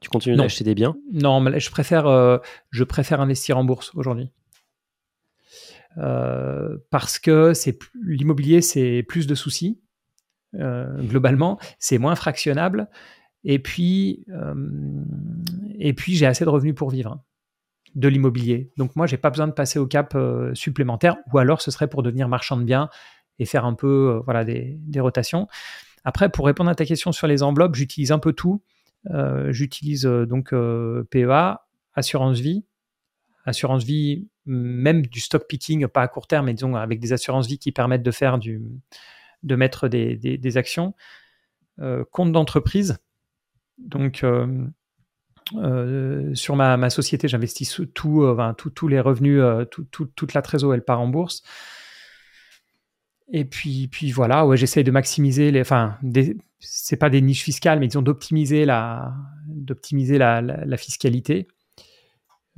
[0.00, 0.96] Tu continues d'acheter des biens?
[1.12, 4.30] Non, je préfère, je préfère investir en bourse aujourd'hui.
[5.96, 9.80] Euh, parce que c'est l'immobilier, c'est plus de soucis
[10.54, 12.88] euh, globalement, c'est moins fractionnable,
[13.42, 14.54] et puis euh,
[15.78, 17.22] et puis j'ai assez de revenus pour vivre
[17.94, 18.70] de l'immobilier.
[18.76, 20.16] Donc moi, j'ai pas besoin de passer au cap
[20.54, 22.90] supplémentaire, ou alors ce serait pour devenir marchand de biens
[23.38, 25.48] et faire un peu voilà des, des, rotations.
[26.04, 28.62] Après, pour répondre à ta question sur les enveloppes, j'utilise un peu tout.
[29.48, 30.54] j'utilise donc
[31.10, 31.60] PEA,
[31.94, 32.64] assurance vie,
[33.44, 37.46] assurance vie même du stock picking, pas à court terme, mais disons avec des assurances
[37.46, 38.62] vie qui permettent de faire du,
[39.42, 40.94] de mettre des, actions.
[41.80, 42.98] Euh, compte d'entreprise.
[43.78, 44.66] Donc, euh,
[45.54, 48.36] euh, sur ma, société, j'investis tout,
[48.74, 51.42] tous les revenus, toute la trésor, elle part en bourse.
[53.30, 55.60] Et puis, puis voilà, ouais, j'essaye de maximiser les.
[55.60, 55.98] Enfin,
[56.60, 59.14] c'est pas des niches fiscales, mais disons d'optimiser la,
[59.46, 61.48] d'optimiser la fiscalité.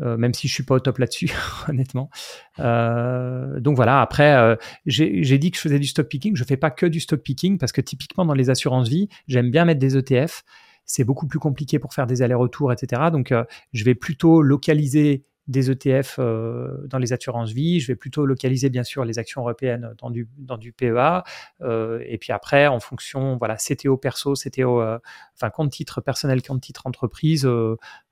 [0.00, 1.30] Euh, même si je suis pas au top là-dessus,
[1.68, 2.10] honnêtement.
[2.58, 4.00] Euh, donc voilà.
[4.00, 4.56] Après, euh,
[4.86, 6.36] j'ai dit que je faisais du stock picking.
[6.36, 9.50] Je fais pas que du stock picking parce que typiquement dans les assurances vie, j'aime
[9.50, 10.42] bien mettre des ETF.
[10.86, 13.02] C'est beaucoup plus compliqué pour faire des allers-retours, etc.
[13.12, 13.32] Donc,
[13.72, 17.80] je vais plutôt localiser des ETF euh, dans les assurances vie.
[17.80, 21.22] Je vais plutôt localiser bien sûr les actions européennes dans du, dans du PEA.
[21.61, 24.98] Euh, et puis après, en fonction, voilà, CTO perso, CTO, euh,
[25.34, 27.48] enfin compte titre personnel, compte titre entreprise.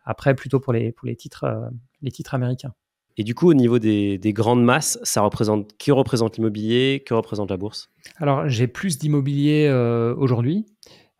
[0.05, 1.71] après, plutôt pour les, pour les titres,
[2.03, 2.75] les titres américains.
[3.17, 7.15] Et du coup, au niveau des, des grandes masses, ça représente qui représente l'immobilier, que
[7.15, 7.91] représente la bourse?
[8.19, 9.71] Alors, j'ai plus d'immobilier
[10.17, 10.67] aujourd'hui,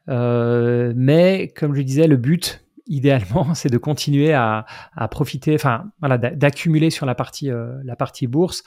[0.07, 4.67] mais comme je disais, le but idéalement, c'est de continuer à,
[5.11, 8.65] profiter, enfin, voilà, d'accumuler sur la partie, euh, la partie bourse.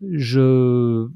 [0.00, 1.08] Je,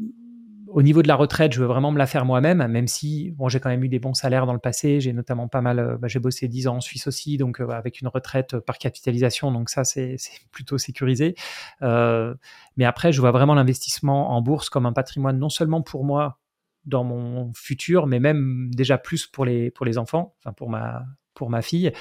[0.68, 3.48] au niveau de la retraite, je veux vraiment me la faire moi-même, même si bon,
[3.48, 5.00] j'ai quand même eu des bons salaires dans le passé.
[5.00, 7.68] J'ai notamment pas mal, euh, bah, j'ai bossé 10 ans en Suisse aussi, donc euh,
[7.68, 10.16] avec une retraite par capitalisation, donc ça c'est
[10.50, 11.34] plutôt sécurisé.
[11.82, 16.38] mais après, je vois vraiment l'investissement en bourse comme un patrimoine non seulement pour moi
[16.86, 21.04] dans mon futur, mais même déjà plus pour les, pour les enfants, enfin pour ma,
[21.34, 21.92] pour ma fille.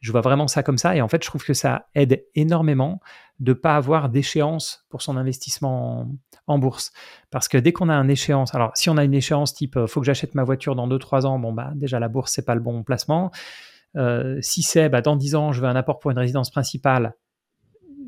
[0.00, 0.94] Je vois vraiment ça comme ça.
[0.94, 3.00] Et en fait, je trouve que ça aide énormément
[3.40, 6.08] de ne pas avoir d'échéance pour son investissement
[6.46, 6.92] en, bourse.
[7.30, 9.86] Parce que dès qu'on a une échéance, alors si on a une échéance type euh,
[9.86, 12.54] faut que j'achète ma voiture dans 2-3 ans, bon, bah, déjà la bourse, c'est pas
[12.54, 13.30] le bon placement.
[13.96, 17.14] Euh, si c'est bah, dans 10 ans, je veux un apport pour une résidence principale,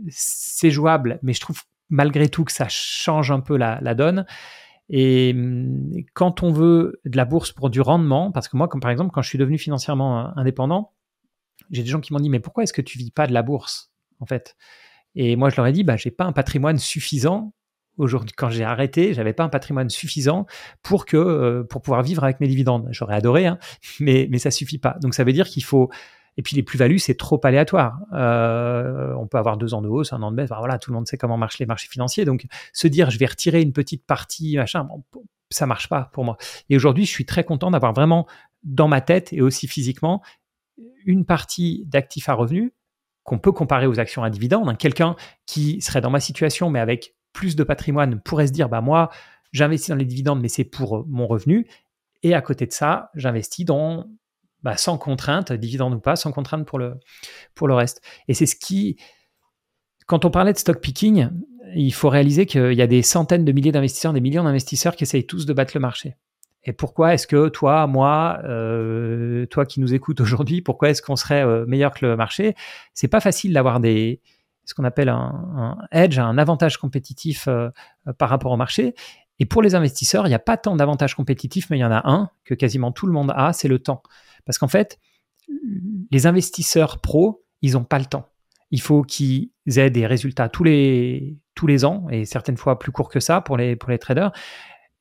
[0.09, 4.27] c'est jouable, mais je trouve malgré tout que ça change un peu la, la donne.
[4.91, 8.81] Et hum, quand on veut de la bourse pour du rendement, parce que moi, comme
[8.81, 10.93] par exemple, quand je suis devenu financièrement euh, indépendant,
[11.71, 13.43] j'ai des gens qui m'ont dit mais pourquoi est-ce que tu vis pas de la
[13.43, 14.57] bourse en fait?
[15.15, 17.55] Et moi, je leur ai dit bah j'ai pas un patrimoine suffisant
[17.99, 18.33] aujourd'hui.
[18.37, 20.47] Quand j'ai arrêté, j'avais pas un patrimoine suffisant
[20.83, 22.89] pour que euh, pour pouvoir vivre avec mes dividendes.
[22.91, 23.59] J'aurais adoré, hein,
[24.01, 24.97] mais mais ça suffit pas.
[25.01, 25.89] Donc ça veut dire qu'il faut
[26.37, 27.99] Et puis les plus-values, c'est trop aléatoire.
[28.13, 30.49] Euh, on peut avoir deux ans de hausse, un an de baisse.
[30.49, 32.25] voilà, tout le monde sait comment marchent les marchés financiers.
[32.25, 34.89] Donc se dire je vais retirer une petite partie, machin,
[35.51, 36.37] ça marche pas pour moi.
[36.69, 38.27] Et aujourd'hui, je suis très content d'avoir vraiment
[38.63, 40.23] dans ma tête et aussi physiquement
[41.05, 42.73] une partie d'actifs à revenus
[43.25, 44.69] qu'on peut comparer aux actions à dividendes.
[44.69, 44.75] Hein.
[44.75, 45.17] Quelqu'un
[45.47, 49.11] qui serait dans ma situation, mais avec plus de patrimoine, pourrait se dire, bah moi,
[49.53, 51.67] j'investis dans les dividendes, mais c'est pour mon revenu.
[52.23, 54.07] Et à côté de ça, j'investis dans
[54.63, 56.95] bah, sans contrainte, dividende ou pas, sans contrainte pour le,
[57.55, 58.03] pour le reste.
[58.29, 58.97] Et c'est ce qui,
[60.07, 61.31] quand on parlait de stock picking,
[61.75, 65.05] il faut réaliser qu'il y a des centaines de milliers d'investisseurs, des millions d'investisseurs qui
[65.05, 66.17] essayent tous de battre le marché.
[66.65, 71.17] Et pourquoi est-ce que toi, moi, euh, toi qui nous écoutes aujourd'hui, pourquoi est-ce qu'on
[71.17, 72.55] serait euh, meilleur que le marché?
[72.93, 74.21] C'est pas facile d'avoir des
[74.67, 77.71] ce qu'on appelle un, edge, un avantage compétitif euh,
[78.19, 78.95] par rapport au marché.
[79.41, 81.91] Et pour les investisseurs, il n'y a pas tant d'avantages compétitifs, mais il y en
[81.91, 84.03] a un que quasiment tout le monde a, c'est le temps.
[84.45, 84.99] Parce qu'en fait,
[86.11, 88.29] les investisseurs pros, ils n'ont pas le temps.
[88.71, 92.93] Il faut qu'ils aient des résultats tous les, tous les ans, et certaines fois plus
[92.93, 94.31] courts que ça pour les, pour les traders,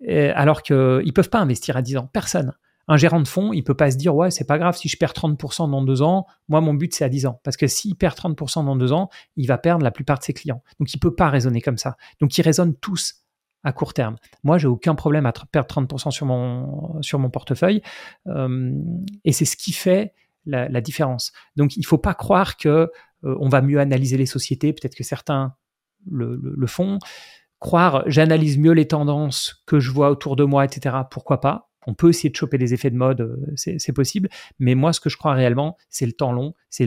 [0.08, 2.10] alors qu'ils ne peuvent pas investir à 10 ans.
[2.12, 2.54] Personne.
[2.88, 4.98] Un gérant de fonds, il peut pas se dire, ouais, c'est pas grave si je
[4.98, 7.40] perds 30% dans deux ans, moi, mon but, c'est à 10 ans.
[7.44, 10.34] Parce que s'il perd 30% dans deux ans, il va perdre la plupart de ses
[10.34, 10.64] clients.
[10.80, 11.98] Donc, il peut pas raisonner comme ça.
[12.20, 13.14] Donc, ils raisonnent tous
[13.64, 14.16] à court terme.
[14.43, 17.82] Moi, j'ai aucun problème à perdre 30% sur mon, portefeuille.
[18.28, 18.74] Euh,
[19.26, 20.14] et c'est ce qui fait
[20.45, 21.32] la, différence.
[21.55, 24.74] Donc, il ne faut pas croire que euh, on va mieux analyser les sociétés.
[24.74, 25.55] Peut-être que certains
[26.10, 26.99] le font.
[27.60, 30.95] Croire, j'analyse mieux les tendances que je vois autour de moi, etc.
[31.12, 34.30] Pourquoi pas on peut essayer de choper des effets de mode, euh, c'est possible.
[34.59, 36.53] Mais moi, ce que je crois réellement, c'est le temps long.
[36.69, 36.86] C'est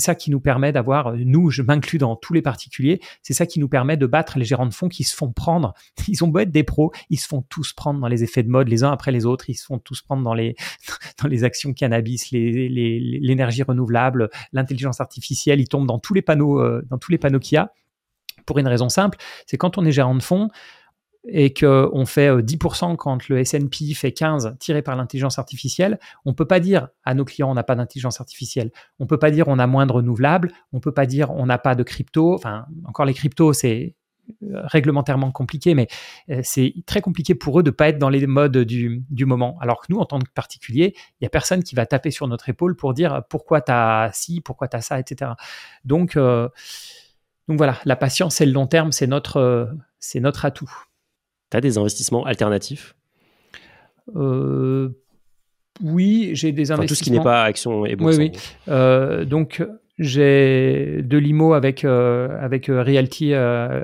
[0.00, 3.46] ça qui nous permet d'avoir, euh, nous, je m'inclus dans tous les particuliers, c'est ça
[3.46, 5.74] qui nous permet de battre les gérants de fonds qui se font prendre.
[6.08, 8.48] Ils ont beau être des pros, ils se font tous prendre dans les effets de
[8.48, 9.50] mode les uns après les autres.
[9.50, 10.56] Ils se font tous prendre dans les,
[11.22, 15.60] dans les actions cannabis, l'énergie renouvelable, l'intelligence artificielle.
[15.60, 17.72] Ils tombent dans tous les panneaux, euh, dans tous les panneaux qu'il y a
[18.46, 20.48] pour une raison simple, c'est quand on est gérant de fonds,
[21.26, 26.34] et qu'on fait 10% euh, quand le S&P fait 15 tiré par l'intelligence artificielle, on
[26.34, 28.70] peut pas dire à nos clients on n'a pas d'intelligence artificielle.
[28.98, 30.52] On peut pas dire on a moins de renouvelables.
[30.72, 32.34] On peut pas dire on n'a pas de crypto.
[32.34, 33.94] Enfin, encore les cryptos, c'est
[34.42, 35.88] euh, réglementairement compliqué, mais
[36.30, 39.58] euh, c'est très compliqué pour eux de pas être dans les modes du, moment.
[39.60, 42.28] Alors que nous, en tant que particulier, il y a personne qui va taper sur
[42.28, 45.32] notre épaule pour dire pourquoi tu as ci, pourquoi tu as ça, etc.
[45.84, 50.87] Donc, donc voilà, la patience et le long terme, c'est notre, c'est notre atout.
[51.50, 52.94] Tu as des investissements alternatifs?
[54.16, 54.88] Euh,
[55.82, 56.86] Oui, j'ai des investissements.
[56.86, 58.16] tout ce qui n'est pas action et bourse.
[58.18, 58.40] Oui, oui.
[58.68, 59.64] Euh, donc,
[59.98, 63.32] j'ai de l'IMO avec, euh, avec Realty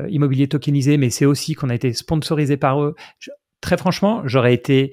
[0.09, 2.95] Immobilier Tokenisé, mais c'est aussi qu'on a été sponsorisé par eux.
[3.61, 4.93] très franchement, j'aurais été,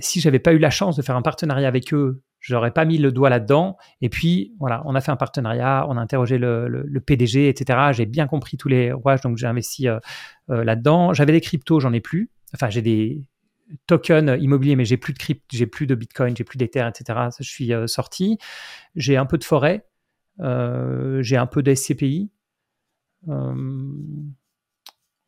[0.00, 2.98] si j'avais pas eu la chance de faire un partenariat avec eux j'aurais pas mis
[2.98, 3.76] le doigt là-dedans.
[4.00, 7.90] Et puis, voilà, on a fait un partenariat, on a interrogé le, PDG, etc.
[7.92, 9.98] J'ai bien compris tous les rouages, donc j'ai investi euh,
[10.50, 11.12] euh, là-dedans.
[11.12, 12.30] J'avais des cryptos, j'en ai plus.
[12.54, 13.28] Enfin, j'ai des
[13.88, 17.18] tokens immobiliers, mais j'ai plus de crypto, j'ai plus de Bitcoin, j'ai plus d'Ether, etc.
[17.38, 18.38] je suis euh, sorti.
[18.94, 19.84] J'ai un peu de forêt,
[20.38, 22.30] j'ai un peu de SCPI.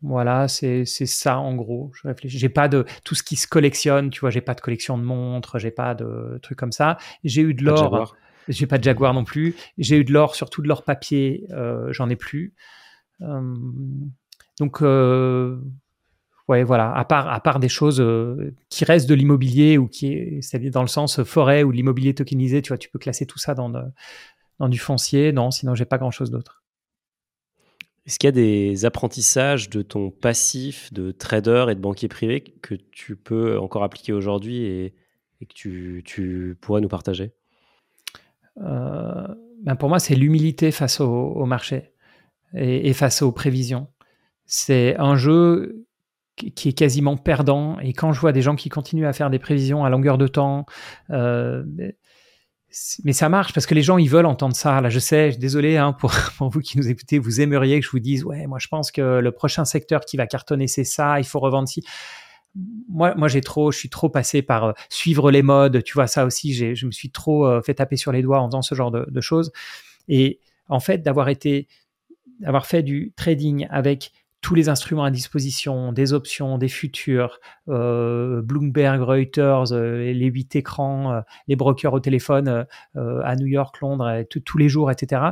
[0.02, 1.90] Voilà, c'est ça en gros.
[1.94, 2.38] Je réfléchis.
[2.38, 4.30] J'ai pas de tout ce qui se collectionne, tu vois.
[4.30, 6.98] J'ai pas de collection de montres, j'ai pas de trucs comme ça.
[7.24, 8.16] J'ai eu de l'or.
[8.46, 9.56] J'ai pas de Jaguar non plus.
[9.76, 11.46] J'ai eu de l'or, surtout de l'or papier.
[11.50, 12.54] Euh, j'en ai plus.
[13.22, 13.54] Euh,
[14.60, 15.58] donc euh,
[16.46, 16.94] ouais, voilà.
[16.94, 18.04] À part à part des choses
[18.70, 22.62] qui restent de l'immobilier ou qui est, c'est-à-dire dans le sens forêt ou l'immobilier tokenisé,
[22.62, 23.72] tu vois, tu peux classer tout ça dans
[24.60, 25.32] dans du foncier.
[25.32, 26.62] Non, sinon j'ai pas grand chose d'autre.
[28.08, 32.40] Est-ce qu'il y a des apprentissages de ton passif de trader et de banquier privé
[32.40, 34.94] que tu peux encore appliquer aujourd'hui et,
[35.42, 37.32] que tu, pourrais nous partager?
[38.62, 39.28] Euh,
[39.62, 41.92] ben Pour moi, c'est l'humilité face au, marché
[42.54, 43.88] et, face aux prévisions.
[44.46, 45.84] C'est un jeu
[46.36, 47.78] qui est quasiment perdant.
[47.80, 50.28] Et quand je vois des gens qui continuent à faire des prévisions à longueur de
[50.28, 50.64] temps,
[51.10, 51.62] euh,
[53.04, 54.80] mais ça marche parce que les gens ils veulent entendre ça.
[54.80, 57.98] Là, je sais, désolé hein, pour, vous qui nous écoutez, vous aimeriez que je vous
[57.98, 61.24] dise ouais, moi je pense que le prochain secteur qui va cartonner c'est ça, il
[61.24, 61.82] faut revendre ci.
[62.88, 65.82] Moi, moi j'ai trop, je suis trop passé par euh, suivre les modes.
[65.82, 68.48] Tu vois ça aussi, je me suis trop euh, fait taper sur les doigts en
[68.48, 69.52] faisant ce genre de, de choses.
[70.08, 71.68] Et en fait, d'avoir été,
[72.40, 78.40] d'avoir fait du trading avec tous les instruments à disposition, des options, des futurs, euh,
[78.42, 84.24] Bloomberg, Reuters, euh, les huit écrans, euh, les brokers au téléphone à New York, Londres,
[84.44, 85.22] tous les jours, etc.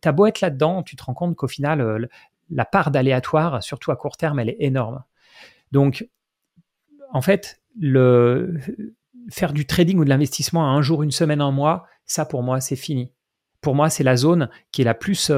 [0.00, 2.08] T'as beau être là-dedans, tu te rends compte qu'au final,
[2.50, 5.02] la part d'aléatoire, surtout à court terme, elle est énorme.
[5.72, 6.08] Donc,
[7.12, 7.60] en fait,
[9.30, 12.42] faire du trading ou de l'investissement à un jour, une semaine, un mois, ça pour
[12.42, 13.12] moi, c'est fini.
[13.60, 15.30] Pour moi, c'est la zone qui est la plus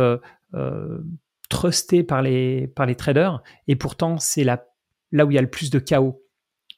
[1.49, 3.43] trustée par les, par les traders.
[3.67, 4.65] Et pourtant, c'est là
[5.13, 6.23] où il y a le plus de chaos.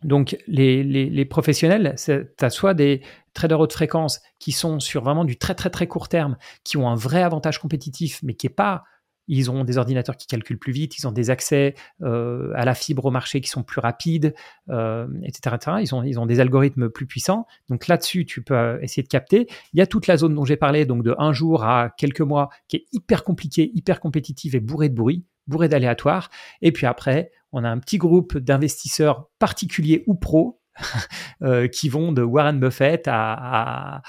[0.03, 3.03] Donc, les, les, professionnels, tu as soit des
[3.35, 6.89] traders haute fréquence qui sont sur vraiment du très, très, très court terme, qui ont
[6.89, 8.85] un vrai avantage compétitif, mais qui n'est pas
[9.31, 12.74] ils ont des ordinateurs qui calculent plus vite, ils ont des accès euh, à la
[12.74, 14.35] fibre au marché qui sont plus rapides,
[14.68, 17.47] euh, etc., Ils, ont, des algorithmes plus puissants.
[17.68, 19.47] Donc là-dessus, tu peux euh, essayer de capter.
[19.72, 22.20] Il y a toute la zone dont j'ai parlé, donc de un jour à quelques
[22.20, 26.28] mois, qui est hyper compliquée, hyper compétitive et bourrée de bruit, bourrée d'aléatoires.
[26.61, 30.60] Et puis après, on a un petit groupe d'investisseurs particuliers ou pros
[31.73, 34.03] qui vont de Warren Buffett à,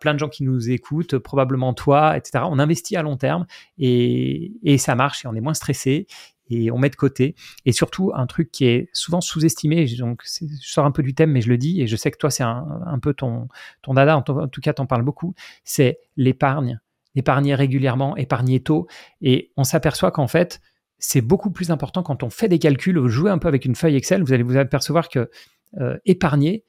[0.00, 2.44] plein de gens qui nous écoutent, probablement toi, etc.
[2.48, 3.46] On investit à long terme
[3.78, 6.06] et, ça marche et on est moins stressé
[6.48, 7.34] et on met de côté.
[7.64, 11.32] Et surtout, un truc qui est souvent sous-estimé, donc je sors un peu du thème,
[11.32, 13.48] mais je le dis, et je sais que toi, c'est un, peu ton,
[13.82, 16.80] ton dada, en, tout cas, tu en parles beaucoup, c'est l'épargne.
[17.16, 18.86] Épargner régulièrement, épargner tôt.
[19.22, 20.60] Et on s'aperçoit qu'en fait,
[20.98, 23.96] c'est beaucoup plus important quand on fait des calculs, jouer un peu avec une feuille
[23.96, 25.30] Excel, vous allez vous apercevoir que
[25.78, 26.64] euh, épargner,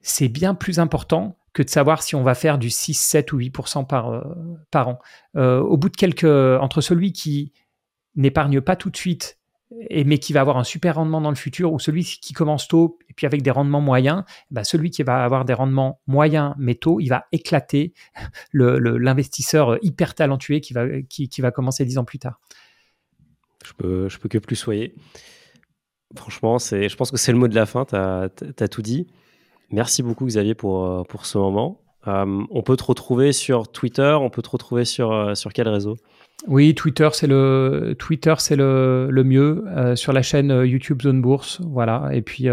[0.00, 3.38] c'est bien plus important que de savoir si on va faire du 6, 7 ou
[3.38, 4.22] 8% par, euh,
[4.70, 4.98] par an.
[5.36, 6.24] Euh, au bout de quelques...
[6.24, 7.52] Entre celui qui
[8.16, 9.38] n'épargne pas tout de suite,
[9.90, 12.98] mais qui va avoir un super rendement dans le futur, ou celui qui commence tôt
[13.08, 16.74] et puis avec des rendements moyens, bah celui qui va avoir des rendements moyens mais
[16.74, 17.92] tôt, il va éclater
[18.52, 22.40] l'investisseur hyper talentueux qui va, qui, va commencer dix ans plus tard.
[23.68, 24.94] Je peux, peux que plus soyer.
[26.16, 27.84] Franchement, c'est, je pense que c'est le mot de la fin.
[27.84, 29.06] Tu as, tout dit.
[29.70, 31.82] Merci beaucoup, Xavier, pour, euh, pour ce moment.
[32.06, 34.16] Euh, on peut te retrouver sur Twitter.
[34.18, 35.96] On peut te retrouver sur, euh, sur quel réseau?
[36.46, 39.64] Oui, Twitter, c'est le, Twitter, c'est le, le mieux.
[39.96, 41.60] sur la chaîne YouTube Zone Bourse.
[41.62, 42.08] Voilà.
[42.12, 42.46] Et puis,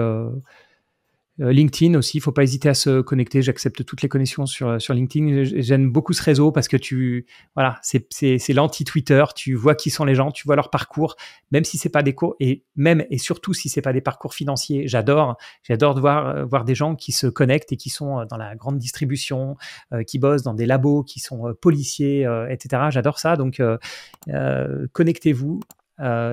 [1.38, 3.42] LinkedIn aussi, il faut pas hésiter à se connecter.
[3.42, 5.44] J'accepte toutes les connexions sur, sur LinkedIn.
[5.44, 7.26] J'aime beaucoup ce réseau parce que tu,
[7.56, 9.24] voilà, c'est l'anti-Twitter.
[9.36, 11.18] Tu vois qui sont les gens, tu vois leur parcours,
[11.52, 14.34] même si c'est pas des cours et même et surtout si c'est pas des parcours
[14.34, 14.88] financiers.
[14.88, 18.38] J'adore, j'adore voir euh, voir des gens qui se connectent et qui sont euh, dans
[18.38, 19.58] la grande distribution,
[20.08, 22.84] qui bossent dans des labos, qui sont policiers, etc.
[22.90, 23.36] J'adore ça.
[23.36, 23.62] Donc
[24.94, 25.60] connectez-vous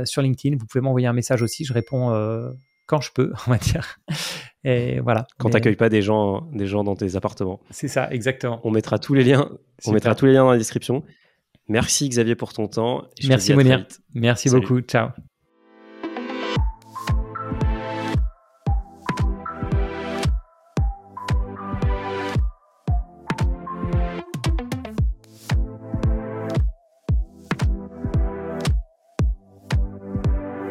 [0.05, 0.57] sur LinkedIn.
[0.59, 1.65] Vous pouvez m'envoyer un message aussi.
[1.65, 2.11] Je réponds
[2.93, 3.99] quand je peux, on va dire.
[4.65, 5.27] Et voilà.
[5.39, 7.61] Quand tu n'accueilles pas des gens, des gens dans tes appartements.
[7.71, 8.61] C'est ça, exactement.
[8.65, 9.49] On mettra tous les liens,
[9.87, 11.03] on mettra tous les liens dans la description.
[11.69, 13.05] Merci Xavier pour ton temps.
[13.27, 13.87] Merci Monir.
[14.15, 14.81] Merci beaucoup.
[14.83, 15.09] Ciao.